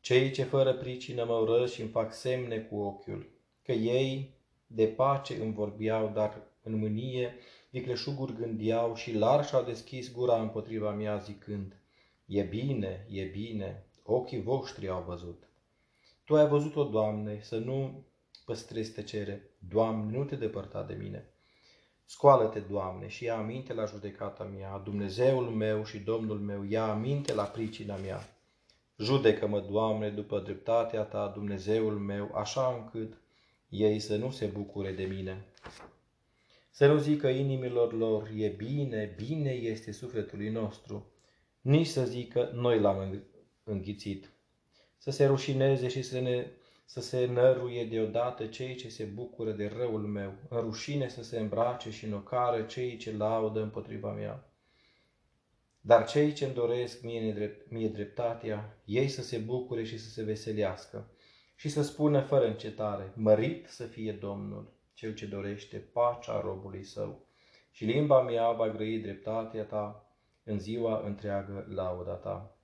Cei 0.00 0.30
ce 0.30 0.42
fără 0.42 0.74
pricină 0.74 1.24
mă 1.24 1.34
urăsc 1.34 1.72
și 1.72 1.80
îmi 1.80 1.90
fac 1.90 2.14
semne 2.14 2.58
cu 2.58 2.76
ochiul, 2.76 3.30
că 3.62 3.72
ei 3.72 4.34
de 4.66 4.86
pace 4.86 5.34
îmi 5.34 5.52
vorbeau, 5.52 6.10
dar 6.14 6.42
în 6.62 6.78
mânie 6.78 7.34
vicleșuguri 7.70 8.36
gândeau 8.36 8.94
și 8.94 9.14
larg 9.14 9.44
și-au 9.44 9.64
deschis 9.64 10.12
gura 10.12 10.40
împotriva 10.40 10.90
mea 10.90 11.16
zicând, 11.16 11.76
E 12.26 12.42
bine, 12.42 13.06
e 13.10 13.24
bine, 13.24 13.86
ochii 14.02 14.42
voștri 14.42 14.88
au 14.88 15.02
văzut. 15.02 15.48
Tu 16.24 16.36
ai 16.36 16.48
văzut-o, 16.48 16.84
Doamne, 16.84 17.40
să 17.42 17.58
nu 17.58 18.04
păstrezi 18.44 18.92
tăcere. 18.92 19.50
Doamne, 19.68 20.16
nu 20.16 20.24
te 20.24 20.36
depărta 20.36 20.82
de 20.82 20.94
mine. 20.94 21.31
Scoală-te, 22.14 22.58
Doamne, 22.58 23.08
și 23.08 23.24
ia 23.24 23.36
aminte 23.36 23.74
la 23.74 23.84
judecata 23.84 24.44
mea, 24.44 24.78
Dumnezeul 24.78 25.44
meu 25.44 25.84
și 25.84 25.98
Domnul 25.98 26.38
meu, 26.38 26.64
ia 26.64 26.84
aminte 26.84 27.34
la 27.34 27.42
pricina 27.42 27.96
mea. 27.96 28.36
Judecă-mă, 28.98 29.60
Doamne, 29.60 30.10
după 30.10 30.40
dreptatea 30.40 31.02
Ta, 31.02 31.32
Dumnezeul 31.34 31.98
meu, 31.98 32.34
așa 32.34 32.82
încât 32.82 33.20
ei 33.68 33.98
să 33.98 34.16
nu 34.16 34.30
se 34.30 34.46
bucure 34.46 34.92
de 34.92 35.04
mine. 35.04 35.44
Să 36.70 36.86
nu 36.86 36.98
zică 36.98 37.28
inimilor 37.28 37.92
lor, 37.92 38.30
e 38.36 38.48
bine, 38.48 39.14
bine 39.16 39.50
este 39.50 39.92
sufletului 39.92 40.48
nostru, 40.48 41.06
nici 41.60 41.86
să 41.86 42.04
zică, 42.04 42.50
noi 42.54 42.80
l-am 42.80 43.22
înghițit. 43.64 44.30
să 44.98 45.10
se 45.10 45.26
rușineze 45.26 45.88
și 45.88 46.02
să, 46.02 46.20
ne, 46.20 46.46
să 46.92 47.00
se 47.00 47.26
năruie 47.26 47.84
deodată 47.84 48.46
cei 48.46 48.74
ce 48.74 48.88
se 48.88 49.04
bucură 49.04 49.50
de 49.52 49.72
răul 49.76 50.00
meu, 50.00 50.32
în 50.48 50.60
rușine 50.60 51.08
să 51.08 51.22
se 51.22 51.38
îmbrace 51.38 51.90
și 51.90 52.04
în 52.04 52.12
ocară 52.12 52.62
cei 52.62 52.96
ce 52.96 53.16
laudă 53.16 53.60
împotriva 53.62 54.12
mea. 54.12 54.52
Dar 55.80 56.06
cei 56.06 56.32
ce-mi 56.32 56.54
doresc 56.54 57.02
mie, 57.02 57.20
nedrept, 57.20 57.70
mie 57.70 57.88
dreptatea, 57.88 58.82
ei 58.84 59.08
să 59.08 59.22
se 59.22 59.38
bucure 59.38 59.84
și 59.84 59.98
să 59.98 60.08
se 60.08 60.22
veselească 60.22 61.10
și 61.56 61.68
să 61.68 61.82
spună 61.82 62.20
fără 62.20 62.46
încetare, 62.46 63.12
mărit 63.16 63.68
să 63.68 63.84
fie 63.84 64.12
Domnul, 64.12 64.72
cel 64.94 65.14
ce 65.14 65.26
dorește 65.26 65.76
pacea 65.76 66.40
robului 66.40 66.84
său. 66.84 67.26
Și 67.70 67.84
limba 67.84 68.22
mea 68.22 68.50
va 68.50 68.68
grăi 68.68 68.98
dreptatea 68.98 69.64
ta 69.64 70.12
în 70.44 70.58
ziua 70.58 71.02
întreagă 71.06 71.66
lauda 71.74 72.12
ta. 72.14 72.56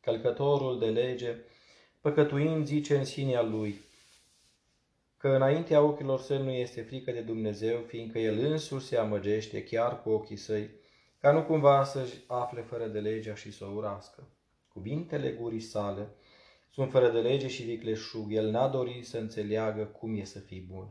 Călcătorul 0.00 0.78
de 0.78 0.86
lege, 0.86 1.36
păcătuind, 2.00 2.66
zice 2.66 2.96
în 2.96 3.04
sinea 3.04 3.42
lui, 3.42 3.80
că 5.16 5.28
înaintea 5.28 5.82
ochilor 5.82 6.20
săi 6.20 6.42
nu 6.42 6.50
este 6.50 6.82
frică 6.82 7.12
de 7.12 7.20
Dumnezeu, 7.20 7.80
fiindcă 7.86 8.18
el 8.18 8.38
însuși 8.38 8.86
se 8.86 8.96
amăgește 8.96 9.62
chiar 9.64 10.02
cu 10.02 10.10
ochii 10.10 10.36
săi, 10.36 10.70
ca 11.18 11.32
nu 11.32 11.42
cumva 11.42 11.84
să-și 11.84 12.14
afle 12.26 12.62
fără 12.62 12.86
de 12.86 13.00
legea 13.00 13.34
și 13.34 13.52
să 13.52 13.64
o 13.64 13.74
urască. 13.74 14.28
Cuvintele 14.68 15.30
gurii 15.30 15.60
sale 15.60 16.08
sunt 16.70 16.90
fără 16.90 17.10
de 17.10 17.20
lege 17.20 17.48
și 17.48 17.62
vicleșug, 17.62 18.32
el 18.32 18.50
n-a 18.50 18.68
dorit 18.68 19.06
să 19.06 19.18
înțeleagă 19.18 19.84
cum 19.84 20.16
e 20.16 20.24
să 20.24 20.38
fii 20.38 20.60
bun. 20.60 20.88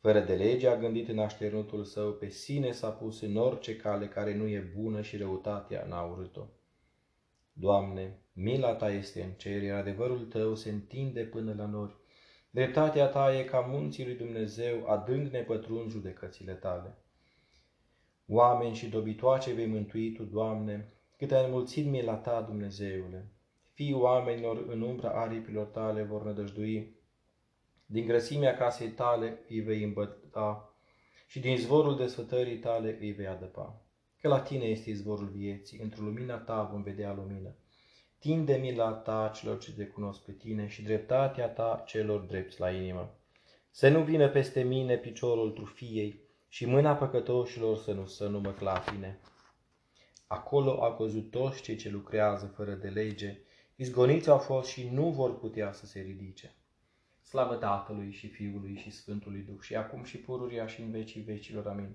Fără 0.00 0.20
de 0.20 0.34
lege 0.34 0.68
a 0.68 0.76
gândit 0.76 1.08
în 1.08 1.18
așternutul 1.18 1.84
său, 1.84 2.12
pe 2.12 2.28
sine 2.28 2.72
s-a 2.72 2.90
pus 2.90 3.20
în 3.20 3.36
orice 3.36 3.76
cale 3.76 4.08
care 4.08 4.34
nu 4.34 4.48
e 4.48 4.72
bună 4.76 5.02
și 5.02 5.16
răutatea 5.16 5.86
n-a 5.88 6.02
urât-o. 6.02 6.46
Doamne, 7.52 8.20
mila 8.38 8.74
Ta 8.74 8.90
este 8.90 9.22
în 9.22 9.30
cer, 9.30 9.62
iar 9.62 9.78
adevărul 9.78 10.24
Tău 10.24 10.54
se 10.54 10.70
întinde 10.70 11.22
până 11.22 11.54
la 11.56 11.66
nori. 11.66 11.96
Dreptatea 12.50 13.06
Ta 13.06 13.38
e 13.38 13.44
ca 13.44 13.60
munții 13.60 14.04
lui 14.04 14.14
Dumnezeu, 14.14 14.86
adânc 14.86 15.32
nepătrund 15.32 15.90
judecățile 15.90 16.52
Tale. 16.52 16.98
Oameni 18.26 18.74
și 18.74 18.88
dobitoace 18.88 19.52
vei 19.52 19.66
mântui 19.66 20.12
Tu, 20.12 20.24
Doamne, 20.24 20.92
cât 21.16 21.32
ai 21.32 21.44
înmulțit 21.44 21.86
mila 21.86 22.14
Ta, 22.14 22.40
Dumnezeule. 22.40 23.30
Fii 23.72 23.92
oamenilor 23.92 24.64
în 24.68 24.80
umbra 24.80 25.08
aripilor 25.08 25.66
Tale 25.66 26.02
vor 26.02 26.24
nădăjdui. 26.24 26.96
Din 27.86 28.06
grăsimea 28.06 28.56
casei 28.56 28.88
Tale 28.88 29.38
îi 29.48 29.60
vei 29.60 29.82
îmbăta 29.82 30.76
și 31.26 31.40
din 31.40 31.52
izvorul 31.52 31.96
desfătării 31.96 32.58
Tale 32.58 32.96
îi 33.00 33.12
vei 33.12 33.26
adăpa. 33.26 33.86
Că 34.20 34.28
la 34.28 34.40
Tine 34.40 34.64
este 34.64 34.90
izvorul 34.90 35.28
vieții, 35.28 35.78
într-o 35.78 36.02
lumina 36.02 36.36
Ta 36.36 36.62
vom 36.62 36.82
vedea 36.82 37.14
lumină. 37.14 37.54
Tinde 38.18 38.54
mila 38.54 38.92
Ta 38.92 39.30
celor 39.34 39.58
ce 39.58 39.72
te 39.72 39.86
cunosc 39.86 40.20
pe 40.20 40.32
Tine 40.32 40.66
și 40.66 40.82
dreptatea 40.82 41.48
Ta 41.48 41.82
celor 41.86 42.20
drepți 42.20 42.60
la 42.60 42.70
inimă. 42.70 43.14
Să 43.70 43.88
nu 43.88 44.02
vină 44.02 44.28
peste 44.28 44.62
mine 44.62 44.96
piciorul 44.96 45.50
trufiei, 45.50 46.24
și 46.48 46.66
mâna 46.66 46.94
păcătoșilor 46.94 47.76
să 47.76 47.92
nu, 47.92 48.06
să 48.06 48.28
nu 48.28 48.40
mă 48.40 48.52
clatine. 48.52 49.18
Acolo 50.26 50.82
au 50.82 50.96
căzut 50.96 51.30
toți 51.30 51.62
cei 51.62 51.76
ce 51.76 51.90
lucrează 51.90 52.46
fără 52.46 52.74
de 52.74 52.88
lege, 52.88 53.38
izgoniți 53.76 54.30
au 54.30 54.38
fost 54.38 54.68
și 54.68 54.88
nu 54.88 55.10
vor 55.10 55.38
putea 55.38 55.72
să 55.72 55.86
se 55.86 56.00
ridice. 56.00 56.54
Slavă 57.22 57.54
Tatălui 57.54 58.12
și 58.12 58.28
Fiului 58.28 58.76
și 58.76 58.90
Sfântului 58.90 59.40
Duh 59.40 59.60
și 59.60 59.74
acum 59.74 60.04
și 60.04 60.18
pururia 60.18 60.66
și 60.66 60.80
în 60.80 60.90
vecii 60.90 61.22
vecilor. 61.22 61.66
Amin. 61.66 61.94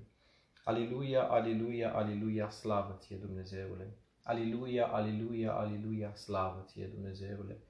Aliluia, 0.63 1.23
aliluia, 1.23 1.93
aliluia, 1.93 2.49
slavă 2.49 2.97
ție 2.99 3.15
Dumnezeule! 3.15 3.97
Aliluia, 4.23 4.85
aliluia, 4.85 5.53
aliluia, 5.53 6.15
slavă 6.15 6.65
ție 6.67 6.85
Dumnezeule! 6.85 7.61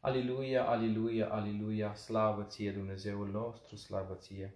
Aliluia, 0.00 0.64
aliluia, 0.68 1.28
aliluia, 1.28 1.94
slavă 1.94 2.42
ție 2.42 2.70
Dumnezeul 2.70 3.30
nostru, 3.30 3.76
slavă 3.76 4.14
ție! 4.14 4.54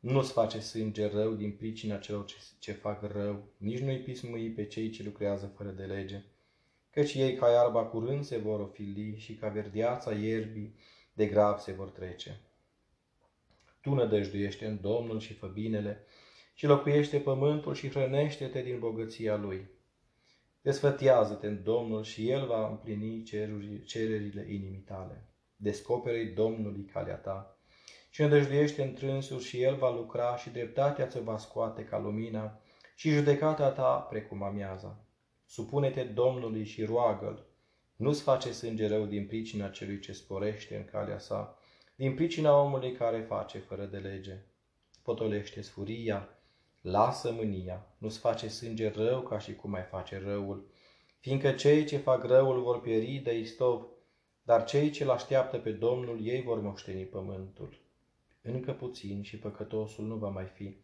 Nu-ți 0.00 0.32
face 0.32 0.60
sânge 0.60 1.06
rău 1.06 1.34
din 1.34 1.52
pricina 1.52 1.98
celor 1.98 2.24
ce, 2.24 2.36
ce 2.58 2.72
fac 2.72 3.02
rău, 3.12 3.42
nici 3.56 3.80
nu-i 3.80 3.98
pismui 3.98 4.50
pe 4.50 4.66
cei 4.66 4.90
ce 4.90 5.02
lucrează 5.02 5.46
fără 5.46 5.70
de 5.70 5.84
lege, 5.84 6.22
căci 6.90 7.14
ei 7.14 7.34
ca 7.34 7.50
iarba 7.50 7.84
curând 7.84 8.24
se 8.24 8.38
vor 8.38 8.60
ofili 8.60 9.18
și 9.18 9.34
ca 9.34 9.48
verdeața 9.48 10.12
ierbii 10.12 10.74
de 11.12 11.26
grav 11.26 11.58
se 11.58 11.72
vor 11.72 11.88
trece. 11.88 12.40
Tu 13.80 13.94
nădăjduiește 13.94 14.66
în 14.66 14.80
Domnul 14.80 15.20
și 15.20 15.34
fă 15.34 15.46
binele 15.46 16.04
și 16.54 16.66
locuiește 16.66 17.18
pământul 17.18 17.74
și 17.74 17.88
hrănește-te 17.88 18.62
din 18.62 18.78
bogăția 18.78 19.36
Lui. 19.36 19.68
Desfătează-te 20.62 21.46
în 21.46 21.62
Domnul 21.62 22.02
și 22.02 22.30
El 22.30 22.46
va 22.46 22.68
împlini 22.68 23.22
cererile 23.84 24.46
inimii 24.52 24.84
tale. 24.86 25.28
Descoperi 25.56 26.26
Domnului 26.26 26.84
calea 26.84 27.16
ta 27.16 27.56
și 28.10 28.22
îndăjduiește 28.22 28.82
întrânsul 28.82 29.40
și 29.40 29.62
el 29.62 29.76
va 29.76 29.90
lucra 29.90 30.36
și 30.36 30.50
dreptatea 30.50 31.06
ți 31.06 31.22
va 31.22 31.38
scoate 31.38 31.84
ca 31.84 31.98
lumina 31.98 32.60
și 32.94 33.10
judecata 33.10 33.70
ta 33.70 33.96
precum 33.96 34.42
amiaza. 34.42 35.04
Supune-te 35.46 36.02
Domnului 36.02 36.64
și 36.64 36.84
roagă-L. 36.84 37.46
Nu-ți 37.96 38.22
face 38.22 38.52
sânge 38.52 38.88
rău 38.88 39.04
din 39.06 39.26
pricina 39.26 39.68
celui 39.68 39.98
ce 39.98 40.12
sporește 40.12 40.76
în 40.76 40.84
calea 40.84 41.18
sa, 41.18 41.58
din 41.94 42.14
pricina 42.14 42.60
omului 42.62 42.92
care 42.92 43.20
face 43.20 43.58
fără 43.58 43.84
de 43.84 43.98
lege. 43.98 44.36
Potolește 45.02 45.60
sfuria, 45.60 46.28
lasă 46.82 47.32
mânia, 47.32 47.86
nu-ți 47.98 48.18
face 48.18 48.48
sânge 48.48 48.90
rău 48.90 49.20
ca 49.20 49.38
și 49.38 49.54
cum 49.54 49.70
mai 49.70 49.82
face 49.82 50.22
răul, 50.24 50.66
fiindcă 51.20 51.52
cei 51.52 51.84
ce 51.84 51.96
fac 51.96 52.24
răul 52.24 52.62
vor 52.62 52.80
pieri 52.80 53.20
de 53.24 53.38
istov, 53.38 53.86
dar 54.42 54.64
cei 54.64 54.90
ce-L 54.90 55.10
așteaptă 55.10 55.58
pe 55.58 55.70
Domnul, 55.70 56.26
ei 56.26 56.42
vor 56.42 56.60
moșteni 56.60 57.04
pământul 57.04 57.82
încă 58.42 58.72
puțin 58.72 59.22
și 59.22 59.38
păcătosul 59.38 60.04
nu 60.04 60.14
va 60.16 60.28
mai 60.28 60.44
fi. 60.44 60.76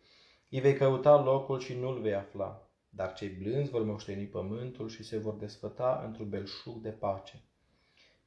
Îi 0.51 0.61
vei 0.61 0.75
căuta 0.75 1.23
locul 1.23 1.61
și 1.61 1.75
nu-l 1.75 2.01
vei 2.01 2.15
afla, 2.15 2.69
dar 2.89 3.13
cei 3.13 3.29
blânzi 3.29 3.71
vor 3.71 3.83
moșteni 3.83 4.27
pământul 4.27 4.89
și 4.89 5.03
se 5.03 5.19
vor 5.19 5.35
desfăta 5.35 6.03
într-un 6.07 6.29
belșug 6.29 6.77
de 6.83 6.91
pace. 6.91 7.43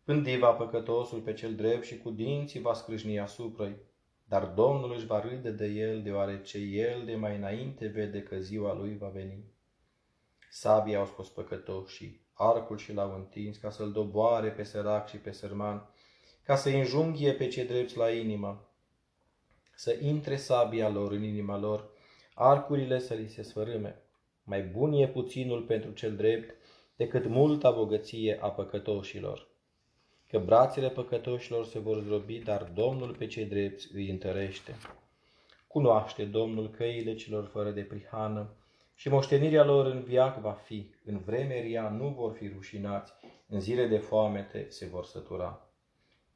Pândi 0.03 0.37
va 0.37 0.51
păcătosul 0.51 1.19
pe 1.19 1.33
cel 1.33 1.55
drept 1.55 1.85
și 1.85 1.97
cu 1.97 2.09
dinții 2.09 2.61
va 2.61 2.73
scrâșni 2.73 3.19
asupra 3.19 3.71
dar 4.31 4.45
Domnul 4.45 4.93
își 4.93 5.05
va 5.05 5.19
râde 5.19 5.51
de 5.51 5.65
el, 5.65 6.01
deoarece 6.01 6.57
el 6.57 7.05
de 7.05 7.15
mai 7.15 7.35
înainte 7.35 7.87
vede 7.87 8.23
că 8.23 8.37
ziua 8.37 8.73
lui 8.73 8.97
va 8.97 9.07
veni. 9.07 9.43
Sabia 10.49 10.99
au 10.99 11.05
scos 11.05 11.29
păcătoșii, 11.29 12.21
arcul 12.33 12.77
și 12.77 12.93
l-au 12.93 13.15
întins 13.15 13.57
ca 13.57 13.69
să-l 13.69 13.91
doboare 13.91 14.49
pe 14.49 14.63
sărac 14.63 15.07
și 15.07 15.17
pe 15.17 15.31
sărman, 15.31 15.89
ca 16.43 16.55
să-i 16.55 16.79
înjunghie 16.79 17.33
pe 17.33 17.47
cei 17.47 17.65
drepți 17.65 17.97
la 17.97 18.09
inimă, 18.09 18.69
să 19.75 19.97
intre 20.01 20.35
sabia 20.35 20.89
lor 20.89 21.11
în 21.11 21.23
inima 21.23 21.57
lor, 21.57 21.89
arcurile 22.33 22.99
să 22.99 23.13
li 23.13 23.27
se 23.27 23.41
sfărâme. 23.41 24.01
Mai 24.43 24.63
bun 24.63 24.93
e 24.93 25.07
puținul 25.07 25.61
pentru 25.61 25.91
cel 25.91 26.15
drept 26.15 26.55
decât 26.95 27.27
multa 27.27 27.71
bogăție 27.71 28.39
a 28.41 28.49
păcătoșilor. 28.49 29.50
Că 30.31 30.39
brațele 30.39 30.89
păcătoșilor 30.89 31.65
se 31.65 31.79
vor 31.79 31.99
zdrobi, 31.99 32.39
dar 32.39 32.63
Domnul 32.63 33.15
pe 33.15 33.27
cei 33.27 33.45
drepți 33.45 33.87
îi 33.93 34.09
întărește. 34.09 34.75
Cunoaște 35.67 36.25
Domnul 36.25 36.69
căile 36.69 37.15
celor 37.15 37.45
fără 37.45 37.71
de 37.71 37.81
prihană 37.81 38.49
și 38.95 39.09
moștenirea 39.09 39.63
lor 39.63 39.85
în 39.85 40.03
viac 40.03 40.39
va 40.39 40.51
fi, 40.51 40.91
în 41.05 41.19
vremeria 41.19 41.89
nu 41.89 42.07
vor 42.07 42.33
fi 42.33 42.47
rușinați, 42.47 43.13
în 43.47 43.59
zile 43.59 43.87
de 43.87 43.97
foamete 43.97 44.65
se 44.69 44.85
vor 44.85 45.05
sătura. 45.05 45.69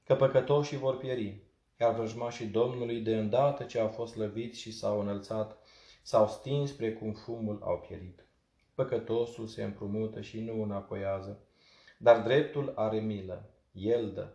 Că 0.05 0.15
păcătoșii 0.15 0.77
vor 0.77 0.97
pieri, 0.97 1.41
iar 1.79 1.93
vrăjmașii 1.93 2.45
Domnului, 2.45 2.99
de 2.99 3.17
îndată 3.17 3.63
ce 3.63 3.79
au 3.79 3.87
fost 3.87 4.15
lăviți 4.15 4.59
și 4.59 4.71
s-au 4.71 4.99
înălțat, 4.99 5.57
s-au 6.01 6.27
stins 6.27 6.71
precum 6.71 7.13
fumul 7.13 7.59
au 7.63 7.85
pierit. 7.87 8.25
Păcătosul 8.73 9.47
se 9.47 9.63
împrumută 9.63 10.21
și 10.21 10.39
nu 10.39 10.61
înapoiază, 10.61 11.39
dar 11.97 12.21
dreptul 12.21 12.71
are 12.75 12.99
milă, 12.99 13.49
el 13.75 14.11
dă. 14.11 14.33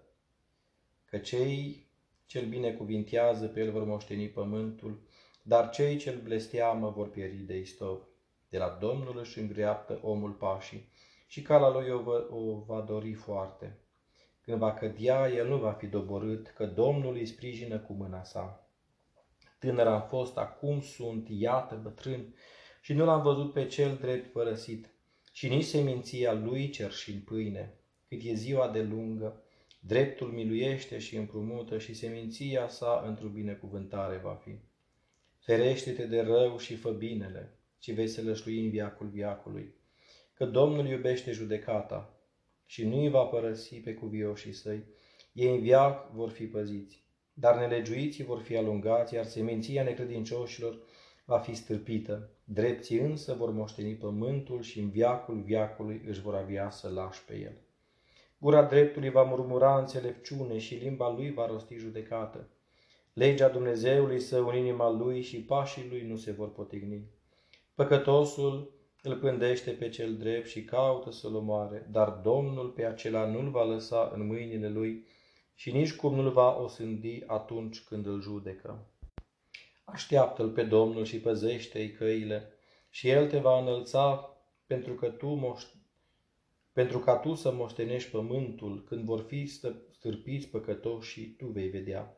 Că 1.05 1.19
cei 1.19 1.87
ce-l 2.27 2.47
binecuvintează 2.47 3.47
pe 3.47 3.61
el 3.61 3.71
vor 3.71 3.85
moșteni 3.85 4.29
pământul, 4.29 5.01
dar 5.43 5.71
cei 5.71 5.97
ce-l 5.97 6.21
blesteamă 6.23 6.91
vor 6.91 7.11
pieri 7.11 7.37
de 7.37 7.59
istov. 7.59 8.09
De 8.49 8.59
la 8.59 8.79
Domnul 8.81 9.19
își 9.19 9.39
îngreaptă 9.39 9.99
omul 10.03 10.31
pașii 10.31 10.89
și 11.27 11.43
cala 11.43 11.71
lui 11.71 11.91
o 11.91 11.99
va, 11.99 12.27
o 12.31 12.59
va 12.67 12.81
dori 12.81 13.13
foarte. 13.13 13.79
Când 14.41 14.59
va 14.59 14.75
cădea, 14.75 15.29
el 15.29 15.49
nu 15.49 15.57
va 15.57 15.73
fi 15.73 15.87
doborât, 15.87 16.49
că 16.49 16.67
Domnul 16.67 17.15
îi 17.15 17.27
sprijină 17.27 17.79
cu 17.79 17.93
mâna 17.93 18.23
sa. 18.23 18.69
Tânăr 19.59 19.87
am 19.87 20.03
fost, 20.09 20.37
acum 20.37 20.81
sunt, 20.81 21.29
iată 21.29 21.81
bătrân, 21.83 22.35
și 22.81 22.93
nu 22.93 23.05
l-am 23.05 23.23
văzut 23.23 23.53
pe 23.53 23.67
cel 23.67 23.97
drept 24.01 24.33
părăsit, 24.33 24.91
și 25.33 25.49
nici 25.49 25.65
seminția 25.65 26.33
lui 26.33 26.71
cer 26.71 26.93
și 26.93 27.11
în 27.11 27.21
pâine. 27.21 27.80
Cât 28.11 28.23
e 28.23 28.35
ziua 28.35 28.69
de 28.69 28.83
lungă, 28.83 29.43
dreptul 29.81 30.29
miluiește 30.29 30.99
și 30.99 31.17
împrumută 31.17 31.79
și 31.79 31.95
seminția 31.95 32.69
sa 32.69 33.05
într-o 33.07 33.29
binecuvântare 33.29 34.17
va 34.17 34.35
fi. 34.35 34.59
Ferește-te 35.39 36.07
de 36.07 36.21
rău 36.21 36.59
și 36.59 36.77
fă 36.77 36.91
binele, 36.91 37.59
ci 37.79 37.93
vei 37.93 38.09
să 38.09 38.23
lășlui 38.23 38.65
în 38.65 38.71
viacul 38.71 39.07
viacului, 39.07 39.75
că 40.35 40.45
Domnul 40.45 40.87
iubește 40.87 41.31
judecata 41.31 42.21
și 42.67 42.87
nu 42.87 43.01
îi 43.01 43.11
va 43.11 43.25
părăsi 43.25 43.75
pe 43.75 43.95
cuvioșii 43.95 44.53
săi. 44.53 44.85
Ei 45.33 45.55
în 45.55 45.61
viac 45.61 46.13
vor 46.13 46.31
fi 46.31 46.47
păziți, 46.47 47.05
dar 47.33 47.59
nelegiuiții 47.59 48.25
vor 48.25 48.41
fi 48.41 48.57
alungați, 48.57 49.15
iar 49.15 49.25
seminția 49.25 49.83
necredincioșilor 49.83 50.79
va 51.25 51.39
fi 51.39 51.55
stârpită. 51.55 52.31
Drepții 52.45 52.99
însă 52.99 53.35
vor 53.35 53.51
moșteni 53.51 53.95
pământul 53.95 54.63
și 54.63 54.79
în 54.79 54.91
viacul 54.91 55.41
viacului 55.41 56.03
își 56.07 56.21
vor 56.21 56.35
avea 56.35 56.71
să 56.71 56.89
lași 56.89 57.25
pe 57.25 57.39
el. 57.39 57.69
Gura 58.43 58.63
dreptului 58.63 59.11
va 59.11 59.23
murmura 59.23 59.79
înțelepciune 59.79 60.59
și 60.59 60.75
limba 60.75 61.11
lui 61.11 61.33
va 61.33 61.47
rosti 61.47 61.77
judecată. 61.77 62.49
Legea 63.13 63.49
Dumnezeului 63.49 64.21
său 64.21 64.49
în 64.49 64.57
inima 64.57 64.91
lui 64.91 65.23
și 65.23 65.43
pașii 65.43 65.89
lui 65.89 66.07
nu 66.07 66.17
se 66.17 66.33
vor 66.33 66.53
potigni. 66.53 67.05
Păcătosul 67.75 68.73
îl 69.03 69.17
pândește 69.17 69.71
pe 69.71 69.89
cel 69.89 70.17
drept 70.17 70.49
și 70.49 70.65
caută 70.65 71.11
să-l 71.11 71.35
omoare, 71.35 71.89
dar 71.91 72.09
Domnul 72.09 72.69
pe 72.69 72.85
acela 72.85 73.27
nu-l 73.27 73.51
va 73.51 73.65
lăsa 73.65 74.11
în 74.15 74.27
mâinile 74.27 74.69
lui 74.69 75.07
și 75.55 75.73
nici 75.73 75.97
cum 75.97 76.15
nu-l 76.15 76.31
va 76.31 76.57
osândi 76.57 77.23
atunci 77.27 77.81
când 77.85 78.07
îl 78.07 78.21
judecă. 78.21 78.87
Așteaptă-l 79.85 80.51
pe 80.51 80.63
Domnul 80.63 81.05
și 81.05 81.21
păzește-i 81.21 81.93
căile 81.93 82.53
și 82.91 83.09
el 83.09 83.29
te 83.29 83.39
va 83.39 83.61
înălța 83.61 84.37
pentru 84.67 84.95
că 84.95 85.09
tu 85.09 85.27
moști 85.27 85.80
pentru 86.73 86.99
ca 86.99 87.17
tu 87.17 87.35
să 87.35 87.53
moștenești 87.53 88.11
pământul 88.11 88.85
când 88.85 89.05
vor 89.05 89.21
fi 89.21 89.47
stârpiți 89.93 90.49
păcătoși 90.49 91.11
și 91.11 91.35
tu 91.39 91.47
vei 91.47 91.69
vedea. 91.69 92.15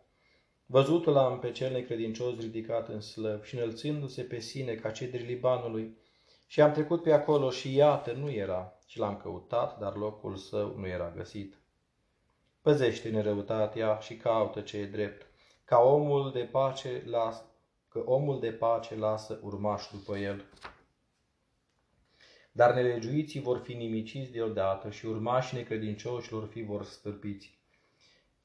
Văzutul 0.66 1.16
am 1.16 1.38
pe 1.38 1.50
cel 1.50 1.72
necredincios 1.72 2.38
ridicat 2.38 2.88
în 2.88 3.00
slăv 3.00 3.44
și 3.44 3.54
înălțându-se 3.54 4.22
pe 4.22 4.40
sine 4.40 4.74
ca 4.74 4.90
cedrii 4.90 5.26
Libanului, 5.26 5.96
și 6.52 6.60
am 6.60 6.72
trecut 6.72 7.02
pe 7.02 7.12
acolo 7.12 7.50
și 7.50 7.74
iată, 7.74 8.12
nu 8.12 8.30
era, 8.30 8.78
și 8.86 8.98
l-am 8.98 9.16
căutat, 9.16 9.78
dar 9.78 9.96
locul 9.96 10.36
său 10.36 10.76
nu 10.76 10.86
era 10.86 11.12
găsit. 11.16 11.58
Păzește-ne 12.60 13.22
răutatea 13.22 13.98
și 13.98 14.16
caută 14.16 14.60
ce 14.60 14.76
e 14.76 14.86
drept, 14.86 15.26
ca 15.64 15.78
omul 15.78 16.32
de 16.32 16.40
pace 16.40 17.02
las, 17.06 17.44
că 17.88 18.02
omul 18.04 18.40
de 18.40 18.52
pace 18.52 18.96
lasă 18.96 19.40
urmaș 19.42 19.82
după 19.92 20.16
el. 20.16 20.44
Dar 22.52 22.74
nelegiuiții 22.74 23.40
vor 23.40 23.58
fi 23.58 23.74
nimiciți 23.74 24.32
deodată 24.32 24.90
și 24.90 25.06
urmașii 25.06 25.56
necredincioșilor 25.56 26.46
fi 26.46 26.62
vor 26.62 26.84
stârpiți. 26.84 27.60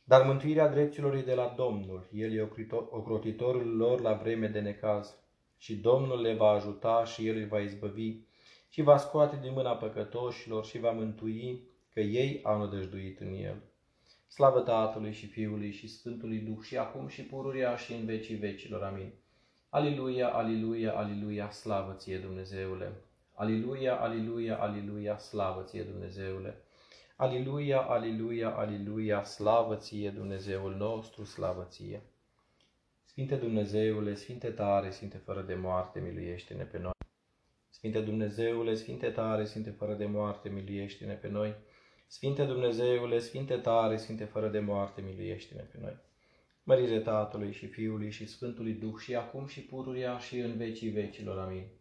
Dar 0.03 0.25
mântuirea 0.25 0.67
dreptilor 0.67 1.15
e 1.15 1.21
de 1.21 1.33
la 1.33 1.53
Domnul, 1.57 2.07
El 2.11 2.33
e 2.33 2.49
ocrotitorul 2.89 3.75
lor 3.75 4.01
la 4.01 4.13
vreme 4.13 4.47
de 4.47 4.59
necaz. 4.59 5.15
Și 5.57 5.75
Domnul 5.75 6.21
le 6.21 6.33
va 6.33 6.49
ajuta 6.49 7.03
și 7.05 7.27
El 7.27 7.35
îi 7.35 7.47
va 7.47 7.59
izbăvi 7.59 8.15
și 8.69 8.81
va 8.81 8.97
scoate 8.97 9.39
din 9.41 9.51
mâna 9.53 9.75
păcătoșilor 9.75 10.65
și 10.65 10.79
va 10.79 10.91
mântui 10.91 11.67
că 11.93 11.99
ei 11.99 12.39
au 12.43 12.59
nădăjduit 12.59 13.19
în 13.19 13.33
El. 13.33 13.61
Slavă 14.27 14.59
Tatălui 14.59 15.13
și 15.13 15.25
Fiului 15.25 15.71
și 15.71 15.87
Sfântului 15.87 16.37
Duh 16.37 16.63
și 16.63 16.77
acum 16.77 17.07
și 17.07 17.21
pururia 17.21 17.77
și 17.77 17.93
în 17.93 18.05
vecii 18.05 18.35
vecilor. 18.35 18.83
Amin. 18.83 19.13
Aliluia, 19.69 20.27
aliluia, 20.27 20.93
aliluia, 20.93 21.49
slavă 21.49 21.93
ție 21.93 22.17
Dumnezeule! 22.17 23.06
Aliluia, 23.39 23.95
aliluia, 23.95 24.57
aliluia, 24.57 25.17
slavă 25.17 25.63
ție 25.63 25.83
Dumnezeule! 25.83 26.61
Aliluia, 27.15 27.79
aliluia, 27.81 28.49
aliluia, 28.49 29.23
slavă 29.23 29.75
ție 29.75 30.09
Dumnezeul 30.09 30.75
nostru, 30.75 31.23
slavă 31.23 31.67
ție! 31.69 32.01
Sfinte 33.05 33.35
Dumnezeule, 33.35 34.13
Sfinte 34.15 34.49
tare, 34.49 34.89
Sfinte 34.89 35.17
fără 35.17 35.41
de 35.41 35.55
moarte, 35.55 35.99
miluiește-ne 35.99 36.63
pe 36.63 36.77
noi! 36.77 36.91
Sfinte 37.69 38.01
Dumnezeule, 38.01 38.73
Sfinte 38.75 39.09
tare, 39.09 39.45
Sfinte 39.45 39.69
fără 39.69 39.93
de 39.93 40.05
moarte, 40.05 40.49
miluiește-ne 40.49 41.13
pe 41.13 41.27
noi! 41.27 41.55
Sfinte 42.07 42.45
Dumnezeule, 42.45 43.19
Sfinte 43.19 43.57
tare, 43.57 43.97
Sfinte 43.97 44.23
fără 44.23 44.47
de 44.47 44.59
moarte, 44.59 45.01
miluiește-ne 45.01 45.61
pe 45.61 45.77
noi! 45.81 45.97
Mărire 46.63 46.99
Tatălui 46.99 47.51
și 47.51 47.67
Fiului 47.67 48.11
și 48.11 48.27
Sfântului 48.27 48.73
Duh 48.73 48.97
și 48.99 49.15
acum 49.15 49.45
și 49.45 49.61
pururia 49.61 50.19
și 50.19 50.39
în 50.39 50.57
vecii 50.57 50.89
vecilor. 50.89 51.37
Amin. 51.37 51.76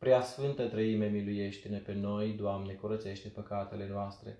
Prea 0.00 0.22
Sfântă 0.22 0.68
Trăime, 0.68 1.08
miluiește-ne 1.08 1.78
pe 1.78 1.92
noi, 1.92 2.32
Doamne, 2.32 2.72
curățește 2.72 3.28
păcatele 3.28 3.88
noastre. 3.88 4.38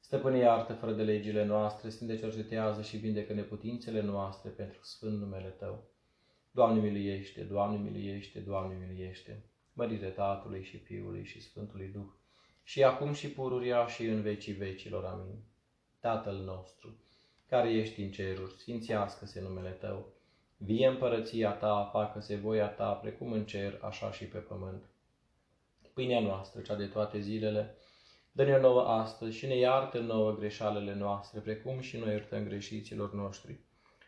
Stăpâne 0.00 0.38
iartă 0.38 0.72
fără 0.72 0.92
de 0.92 1.02
legile 1.02 1.44
noastre, 1.44 1.88
Sfinte 1.88 2.18
cercetează 2.18 2.82
și 2.82 2.96
vindecă 2.96 3.32
neputințele 3.32 4.02
noastre 4.02 4.50
pentru 4.50 4.82
Sfânt 4.82 5.20
numele 5.20 5.48
Tău. 5.48 5.84
Doamne 6.50 6.80
miluiește, 6.80 7.42
Doamne 7.42 7.78
miluiește, 7.78 8.38
Doamne 8.38 8.76
miluiește. 8.80 9.42
Mărire 9.72 10.08
Tatălui 10.08 10.62
și 10.62 10.78
Fiului 10.78 11.24
și 11.24 11.42
Sfântului 11.42 11.90
Duh, 11.92 12.12
și 12.62 12.84
acum 12.84 13.12
și 13.12 13.28
pururia 13.28 13.86
și 13.86 14.04
în 14.06 14.22
vecii 14.22 14.52
vecilor. 14.52 15.04
Amin. 15.04 15.38
Tatăl 16.00 16.36
nostru, 16.36 16.96
care 17.48 17.72
ești 17.72 18.02
în 18.02 18.10
ceruri, 18.10 18.54
sfințească-se 18.58 19.40
numele 19.40 19.70
Tău. 19.70 20.12
Vie 20.56 20.86
împărăția 20.86 21.52
Ta, 21.52 21.88
facă-se 21.92 22.36
voia 22.36 22.68
Ta, 22.68 22.92
precum 22.92 23.32
în 23.32 23.44
cer, 23.44 23.78
așa 23.82 24.12
și 24.12 24.24
pe 24.24 24.38
pământ. 24.38 24.82
Pâinea 25.96 26.20
noastră, 26.20 26.60
cea 26.60 26.74
de 26.74 26.86
toate 26.86 27.20
zilele, 27.20 27.74
dă-ne 28.32 28.58
nouă 28.58 28.80
astăzi 28.80 29.36
și 29.36 29.46
ne 29.46 29.56
iartă 29.56 29.98
nouă 29.98 30.34
greșalele 30.34 30.94
noastre, 30.94 31.40
precum 31.40 31.80
și 31.80 31.96
noi 31.96 32.10
iertăm 32.10 32.44
greșiților 32.44 33.12
noștri. 33.12 33.60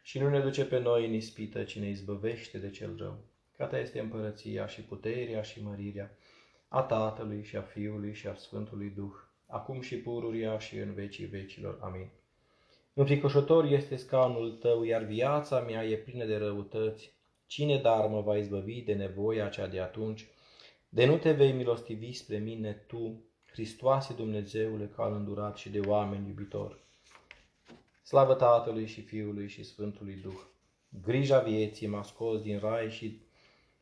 Și 0.02 0.18
nu 0.18 0.28
ne 0.28 0.40
duce 0.40 0.64
pe 0.64 0.78
noi 0.78 1.06
în 1.06 1.12
ispită, 1.12 1.62
ci 1.62 1.78
ne 1.78 1.88
izbăvește 1.88 2.58
de 2.58 2.70
cel 2.70 2.96
rău. 2.98 3.18
Ca 3.56 3.66
Ta 3.66 3.78
este 3.78 4.00
împărăția 4.00 4.66
și 4.66 4.80
puterea 4.80 5.42
și 5.42 5.62
mărirea 5.62 6.16
a 6.68 6.82
Tatălui 6.82 7.44
și 7.44 7.56
a 7.56 7.62
Fiului 7.62 8.14
și 8.14 8.26
a 8.26 8.34
Sfântului 8.34 8.90
Duh, 8.90 9.14
acum 9.46 9.80
și 9.80 9.96
pururia 9.96 10.58
și 10.58 10.76
în 10.76 10.94
vecii 10.94 11.26
vecilor. 11.26 11.78
Amin. 11.82 12.10
Înfricoșător 12.94 13.64
este 13.64 13.96
scaunul 13.96 14.52
tău, 14.52 14.82
iar 14.82 15.02
viața 15.02 15.60
mea 15.60 15.84
e 15.84 15.96
plină 15.96 16.24
de 16.24 16.36
răutăți. 16.36 17.12
Cine 17.46 17.80
dar 17.80 18.06
mă 18.06 18.20
va 18.20 18.36
izbăvi 18.36 18.80
de 18.80 18.94
nevoia 18.94 19.48
cea 19.48 19.66
de 19.66 19.80
atunci? 19.80 20.26
De 20.88 21.06
nu 21.06 21.18
te 21.18 21.32
vei 21.32 21.52
milostivi 21.52 22.12
spre 22.12 22.38
mine 22.38 22.72
tu, 22.72 23.22
Hristoase 23.52 24.14
Dumnezeule, 24.14 24.90
cal 24.96 25.12
îndurat 25.12 25.56
și 25.56 25.70
de 25.70 25.80
oameni 25.80 26.28
iubitor. 26.28 26.80
Slavă 28.02 28.34
Tatălui 28.34 28.86
și 28.86 29.02
Fiului 29.02 29.48
și 29.48 29.64
Sfântului 29.64 30.14
Duh! 30.14 30.40
Grija 31.02 31.40
vieții 31.40 31.86
m-a 31.86 32.02
scos 32.02 32.40
din 32.40 32.58
rai 32.58 32.90
și 32.90 33.20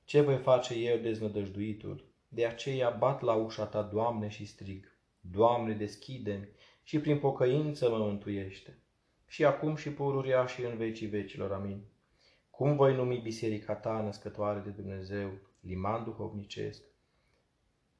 ce 0.04 0.20
voi 0.20 0.36
face 0.36 0.74
eu 0.74 0.98
deznădăjduitul? 0.98 2.04
De 2.28 2.46
aceea 2.46 2.90
bat 2.90 3.20
la 3.20 3.34
ușa 3.34 3.64
ta, 3.64 3.82
Doamne, 3.82 4.28
și 4.28 4.44
strig. 4.46 4.92
Doamne, 5.20 5.74
deschide 5.74 6.48
și 6.82 6.98
prin 6.98 7.18
pocăință 7.18 7.90
mă 7.90 7.98
mântuiește 7.98 8.78
și 9.26 9.44
acum 9.44 9.76
și 9.76 9.90
pururia 9.90 10.46
și 10.46 10.62
în 10.62 10.76
vecii 10.76 11.06
vecilor. 11.06 11.52
Amin. 11.52 11.82
Cum 12.50 12.76
voi 12.76 12.94
numi 12.94 13.18
biserica 13.18 13.74
ta, 13.74 14.00
născătoare 14.00 14.60
de 14.60 14.70
Dumnezeu, 14.70 15.30
liman 15.60 16.04
duhovnicesc, 16.04 16.82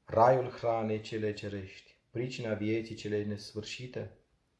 raiul 0.09 0.49
hranei 0.49 1.01
cele 1.01 1.33
cerești, 1.33 1.95
pricina 2.11 2.53
vieții 2.53 2.95
cele 2.95 3.23
nesfârșite, 3.23 4.11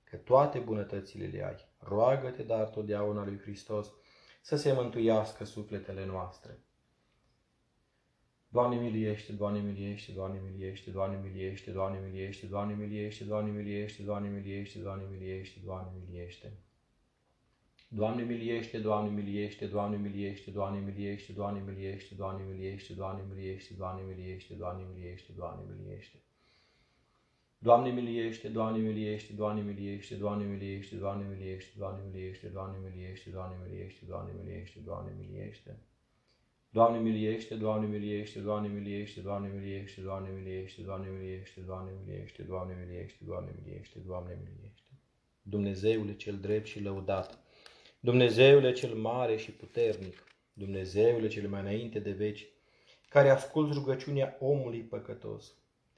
că 0.03 0.15
toate 0.15 0.59
bunătățile 0.59 1.25
le 1.25 1.45
ai. 1.45 1.55
Roagă-te, 1.77 2.43
dar 2.43 2.67
totdeauna 2.69 3.25
lui 3.25 3.39
Hristos, 3.39 3.93
să 4.41 4.55
se 4.55 4.71
mântuiască 4.73 5.43
sufletele 5.43 6.05
noastre. 6.05 6.59
Doamne 8.47 8.75
miliește, 8.79 9.31
Doamne 9.33 9.59
miliește, 9.59 10.11
Doamne 10.11 10.39
miliește, 10.39 10.91
Doamne 10.91 11.19
miliește, 11.23 11.71
Doamne 11.71 11.97
miliește, 11.99 12.45
Doamne 12.45 12.75
miliește, 12.75 13.23
Doamne 13.23 13.51
miliește, 13.51 14.03
Doamne 14.03 14.29
miliește, 14.29 14.79
Doamne 14.79 15.05
miliește, 15.11 15.59
Doamne 15.63 15.91
miliește. 15.99 16.53
Doamne 17.89 18.23
miliește, 18.23 18.79
Doamne 18.79 19.09
miliește, 19.09 19.65
Doamne 19.65 19.97
miliește, 19.97 20.51
Doamne 20.51 20.79
miliește, 20.79 21.31
Doamne 21.31 21.61
miliește, 21.65 22.13
Doamne 22.15 22.43
miliește, 22.49 22.93
Doamne 22.93 23.23
miliește, 23.29 23.73
Doamne 23.73 24.03
miliește, 24.07 24.53
Doamne 24.53 24.83
miliește, 24.93 25.31
Doamne 25.35 25.63
miliește. 25.73 26.17
Doamne 27.59 27.91
miliește, 27.91 28.47
Doamne 28.49 28.79
miliește, 28.81 29.33
Doamne 29.33 29.61
miliește, 29.61 30.15
Doamne 30.15 30.45
miliește, 30.45 30.95
Doamne 30.95 31.23
miliește, 31.33 31.77
Doamne 31.77 32.07
miliește, 32.07 32.47
Doamne 32.49 32.77
miliește, 32.83 33.25
Doamne 33.29 33.55
miliește, 33.63 34.05
Doamne 34.05 34.31
miliește, 34.43 34.79
Doamne 34.85 35.11
miliește. 35.19 35.79
Doamne 36.69 36.99
miliește, 36.99 37.55
Doamne 37.55 37.87
miliește, 37.87 38.39
Doamne 38.39 38.67
miliește, 38.67 39.21
Doamne 39.21 39.49
miliește, 39.49 40.01
Doamne 40.01 40.29
miliește, 40.29 40.81
Doamne 40.81 41.09
miliește, 41.09 41.61
Doamne 41.61 41.91
miliește, 42.01 42.43
Doamne 42.43 42.73
miliește, 42.85 43.23
Doamne 43.23 43.51
miliește, 43.63 43.99
Doamne 43.99 44.37
miliește. 44.43 44.91
Dumnezeule 45.41 46.15
cel 46.15 46.37
drept 46.37 46.65
și 46.65 46.81
lăudat, 46.81 47.46
Dumnezeule 47.99 48.71
cel 48.71 48.93
mare 48.93 49.37
și 49.37 49.51
puternic, 49.51 50.23
Dumnezeule 50.53 51.27
cel 51.27 51.49
mai 51.49 51.61
înainte 51.61 51.99
de 51.99 52.11
veci, 52.11 52.47
care 53.09 53.29
ascult 53.29 53.73
rugăciunea 53.73 54.37
omului 54.39 54.81
păcătos, 54.81 55.53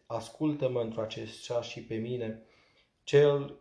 ascultă-mă 0.05 0.81
într 0.81 0.99
acest 0.99 1.41
ceas 1.43 1.67
și 1.67 1.83
pe 1.83 1.95
mine, 1.95 2.41
cel 3.03 3.59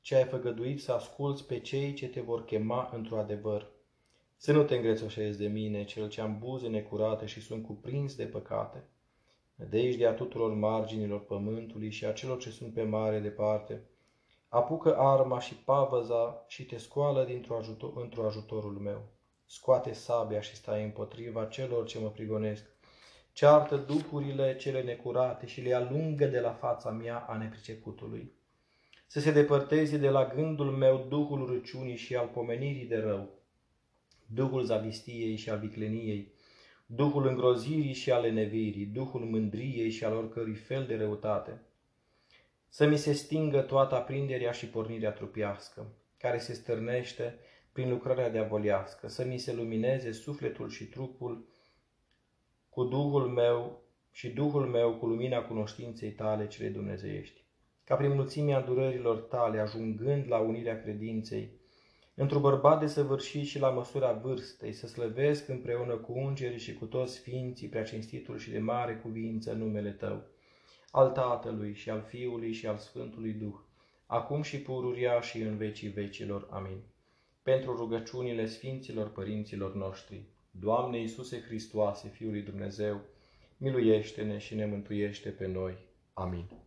ce 0.00 0.14
ai 0.14 0.24
făgăduit 0.24 0.82
să 0.82 0.92
asculți 0.92 1.46
pe 1.46 1.60
cei 1.60 1.92
ce 1.92 2.08
te 2.08 2.20
vor 2.20 2.44
chema 2.44 2.90
într-o 2.94 3.18
adevăr 3.18 3.74
să 4.36 4.52
nu 4.52 4.62
te 4.62 4.74
îngrețoșezi 4.74 5.38
de 5.38 5.46
mine, 5.46 5.84
cel 5.84 6.08
ce 6.08 6.20
am 6.20 6.38
buze 6.38 6.68
necurate 6.68 7.26
și 7.26 7.40
sunt 7.40 7.64
cuprins 7.64 8.14
de 8.14 8.24
păcate. 8.24 8.84
a 10.06 10.12
tuturor 10.12 10.54
marginilor 10.54 11.24
pământului 11.24 11.90
și 11.90 12.04
a 12.04 12.12
celor 12.12 12.38
ce 12.38 12.50
sunt 12.50 12.74
pe 12.74 12.82
mare 12.82 13.20
departe, 13.20 13.82
apucă 14.48 14.96
arma 14.98 15.40
și 15.40 15.54
pavăza 15.54 16.44
și 16.46 16.64
te 16.64 16.76
scoală 16.76 17.24
dintr-o 17.24 17.56
ajutor, 17.56 17.92
într 17.96 18.20
ajutorul 18.20 18.78
meu. 18.78 19.02
Scoate 19.44 19.92
sabia 19.92 20.40
și 20.40 20.54
stai 20.54 20.84
împotriva 20.84 21.44
celor 21.44 21.86
ce 21.86 21.98
mă 21.98 22.08
prigonesc. 22.08 22.64
Ceartă 23.32 23.76
duhurile 23.76 24.56
cele 24.56 24.82
necurate 24.82 25.46
și 25.46 25.60
le 25.60 25.74
alungă 25.74 26.26
de 26.26 26.40
la 26.40 26.52
fața 26.52 26.90
mea 26.90 27.16
a 27.16 27.36
nepriceputului. 27.36 28.32
Să 29.06 29.20
se 29.20 29.30
depărteze 29.30 29.96
de 29.96 30.08
la 30.08 30.26
gândul 30.34 30.70
meu 30.70 31.06
duhul 31.08 31.46
râciunii 31.46 31.96
și 31.96 32.16
al 32.16 32.26
pomenirii 32.26 32.86
de 32.86 32.96
rău, 32.96 33.28
duhul 34.26 34.62
zavistiei 34.62 35.36
și 35.36 35.50
al 35.50 35.58
vicleniei, 35.58 36.32
duhul 36.86 37.26
îngrozirii 37.26 37.92
și 37.92 38.12
al 38.12 38.22
lenevirii, 38.22 38.86
duhul 38.86 39.20
mândriei 39.20 39.90
și 39.90 40.04
al 40.04 40.16
oricărui 40.16 40.54
fel 40.54 40.86
de 40.86 40.96
răutate. 40.96 41.65
Să 42.68 42.86
mi 42.86 42.96
se 42.96 43.12
stingă 43.12 43.60
toată 43.60 43.94
aprinderea 43.94 44.52
și 44.52 44.68
pornirea 44.68 45.12
trupiască, 45.12 45.92
care 46.18 46.38
se 46.38 46.52
stârnește 46.52 47.38
prin 47.72 47.90
lucrarea 47.90 48.30
diavolească, 48.30 49.08
să 49.08 49.24
mi 49.24 49.38
se 49.38 49.52
lumineze 49.52 50.12
sufletul 50.12 50.68
și 50.68 50.84
trupul 50.84 51.48
cu 52.68 52.84
Duhul 52.84 53.28
meu 53.28 53.82
și 54.10 54.28
Duhul 54.28 54.66
meu 54.66 54.94
cu 54.94 55.06
lumina 55.06 55.42
cunoștinței 55.42 56.10
tale 56.10 56.46
cele 56.46 56.68
dumnezeiești. 56.68 57.44
Ca 57.84 57.94
prin 57.94 58.14
mulțimea 58.14 58.60
durărilor 58.60 59.16
tale, 59.16 59.58
ajungând 59.58 60.24
la 60.28 60.38
unirea 60.38 60.82
credinței, 60.82 61.50
într-un 62.14 62.40
bărbat 62.40 62.80
de 62.80 62.86
săvârșit 62.86 63.46
și 63.46 63.58
la 63.58 63.70
măsura 63.70 64.12
vârstei, 64.12 64.72
să 64.72 64.86
slăvesc 64.86 65.48
împreună 65.48 65.94
cu 65.94 66.12
îngerii 66.12 66.58
și 66.58 66.74
cu 66.74 66.84
toți 66.84 67.14
sfinții, 67.14 67.68
preacinstitul 67.68 68.38
și 68.38 68.50
de 68.50 68.58
mare 68.58 68.96
cuvință 68.96 69.52
numele 69.52 69.90
Tău, 69.90 70.22
al 70.96 71.10
Tatălui 71.10 71.74
și 71.74 71.90
al 71.90 72.02
Fiului 72.02 72.52
și 72.52 72.66
al 72.66 72.76
Sfântului 72.76 73.32
Duh, 73.32 73.54
acum 74.06 74.42
și 74.42 74.58
pururia 74.60 75.20
și 75.20 75.40
în 75.40 75.56
vecii 75.56 75.88
vecilor. 75.88 76.48
Amin. 76.50 76.80
Pentru 77.42 77.76
rugăciunile 77.76 78.46
Sfinților 78.46 79.10
Părinților 79.10 79.74
noștri, 79.74 80.22
Doamne 80.50 80.98
Iisuse 80.98 81.40
Hristoase, 81.40 82.08
Fiul 82.08 82.30
lui 82.30 82.42
Dumnezeu, 82.42 83.00
miluiește-ne 83.56 84.38
și 84.38 84.54
ne 84.54 84.66
mântuiește 84.66 85.28
pe 85.28 85.46
noi. 85.46 85.76
Amin. 86.12 86.65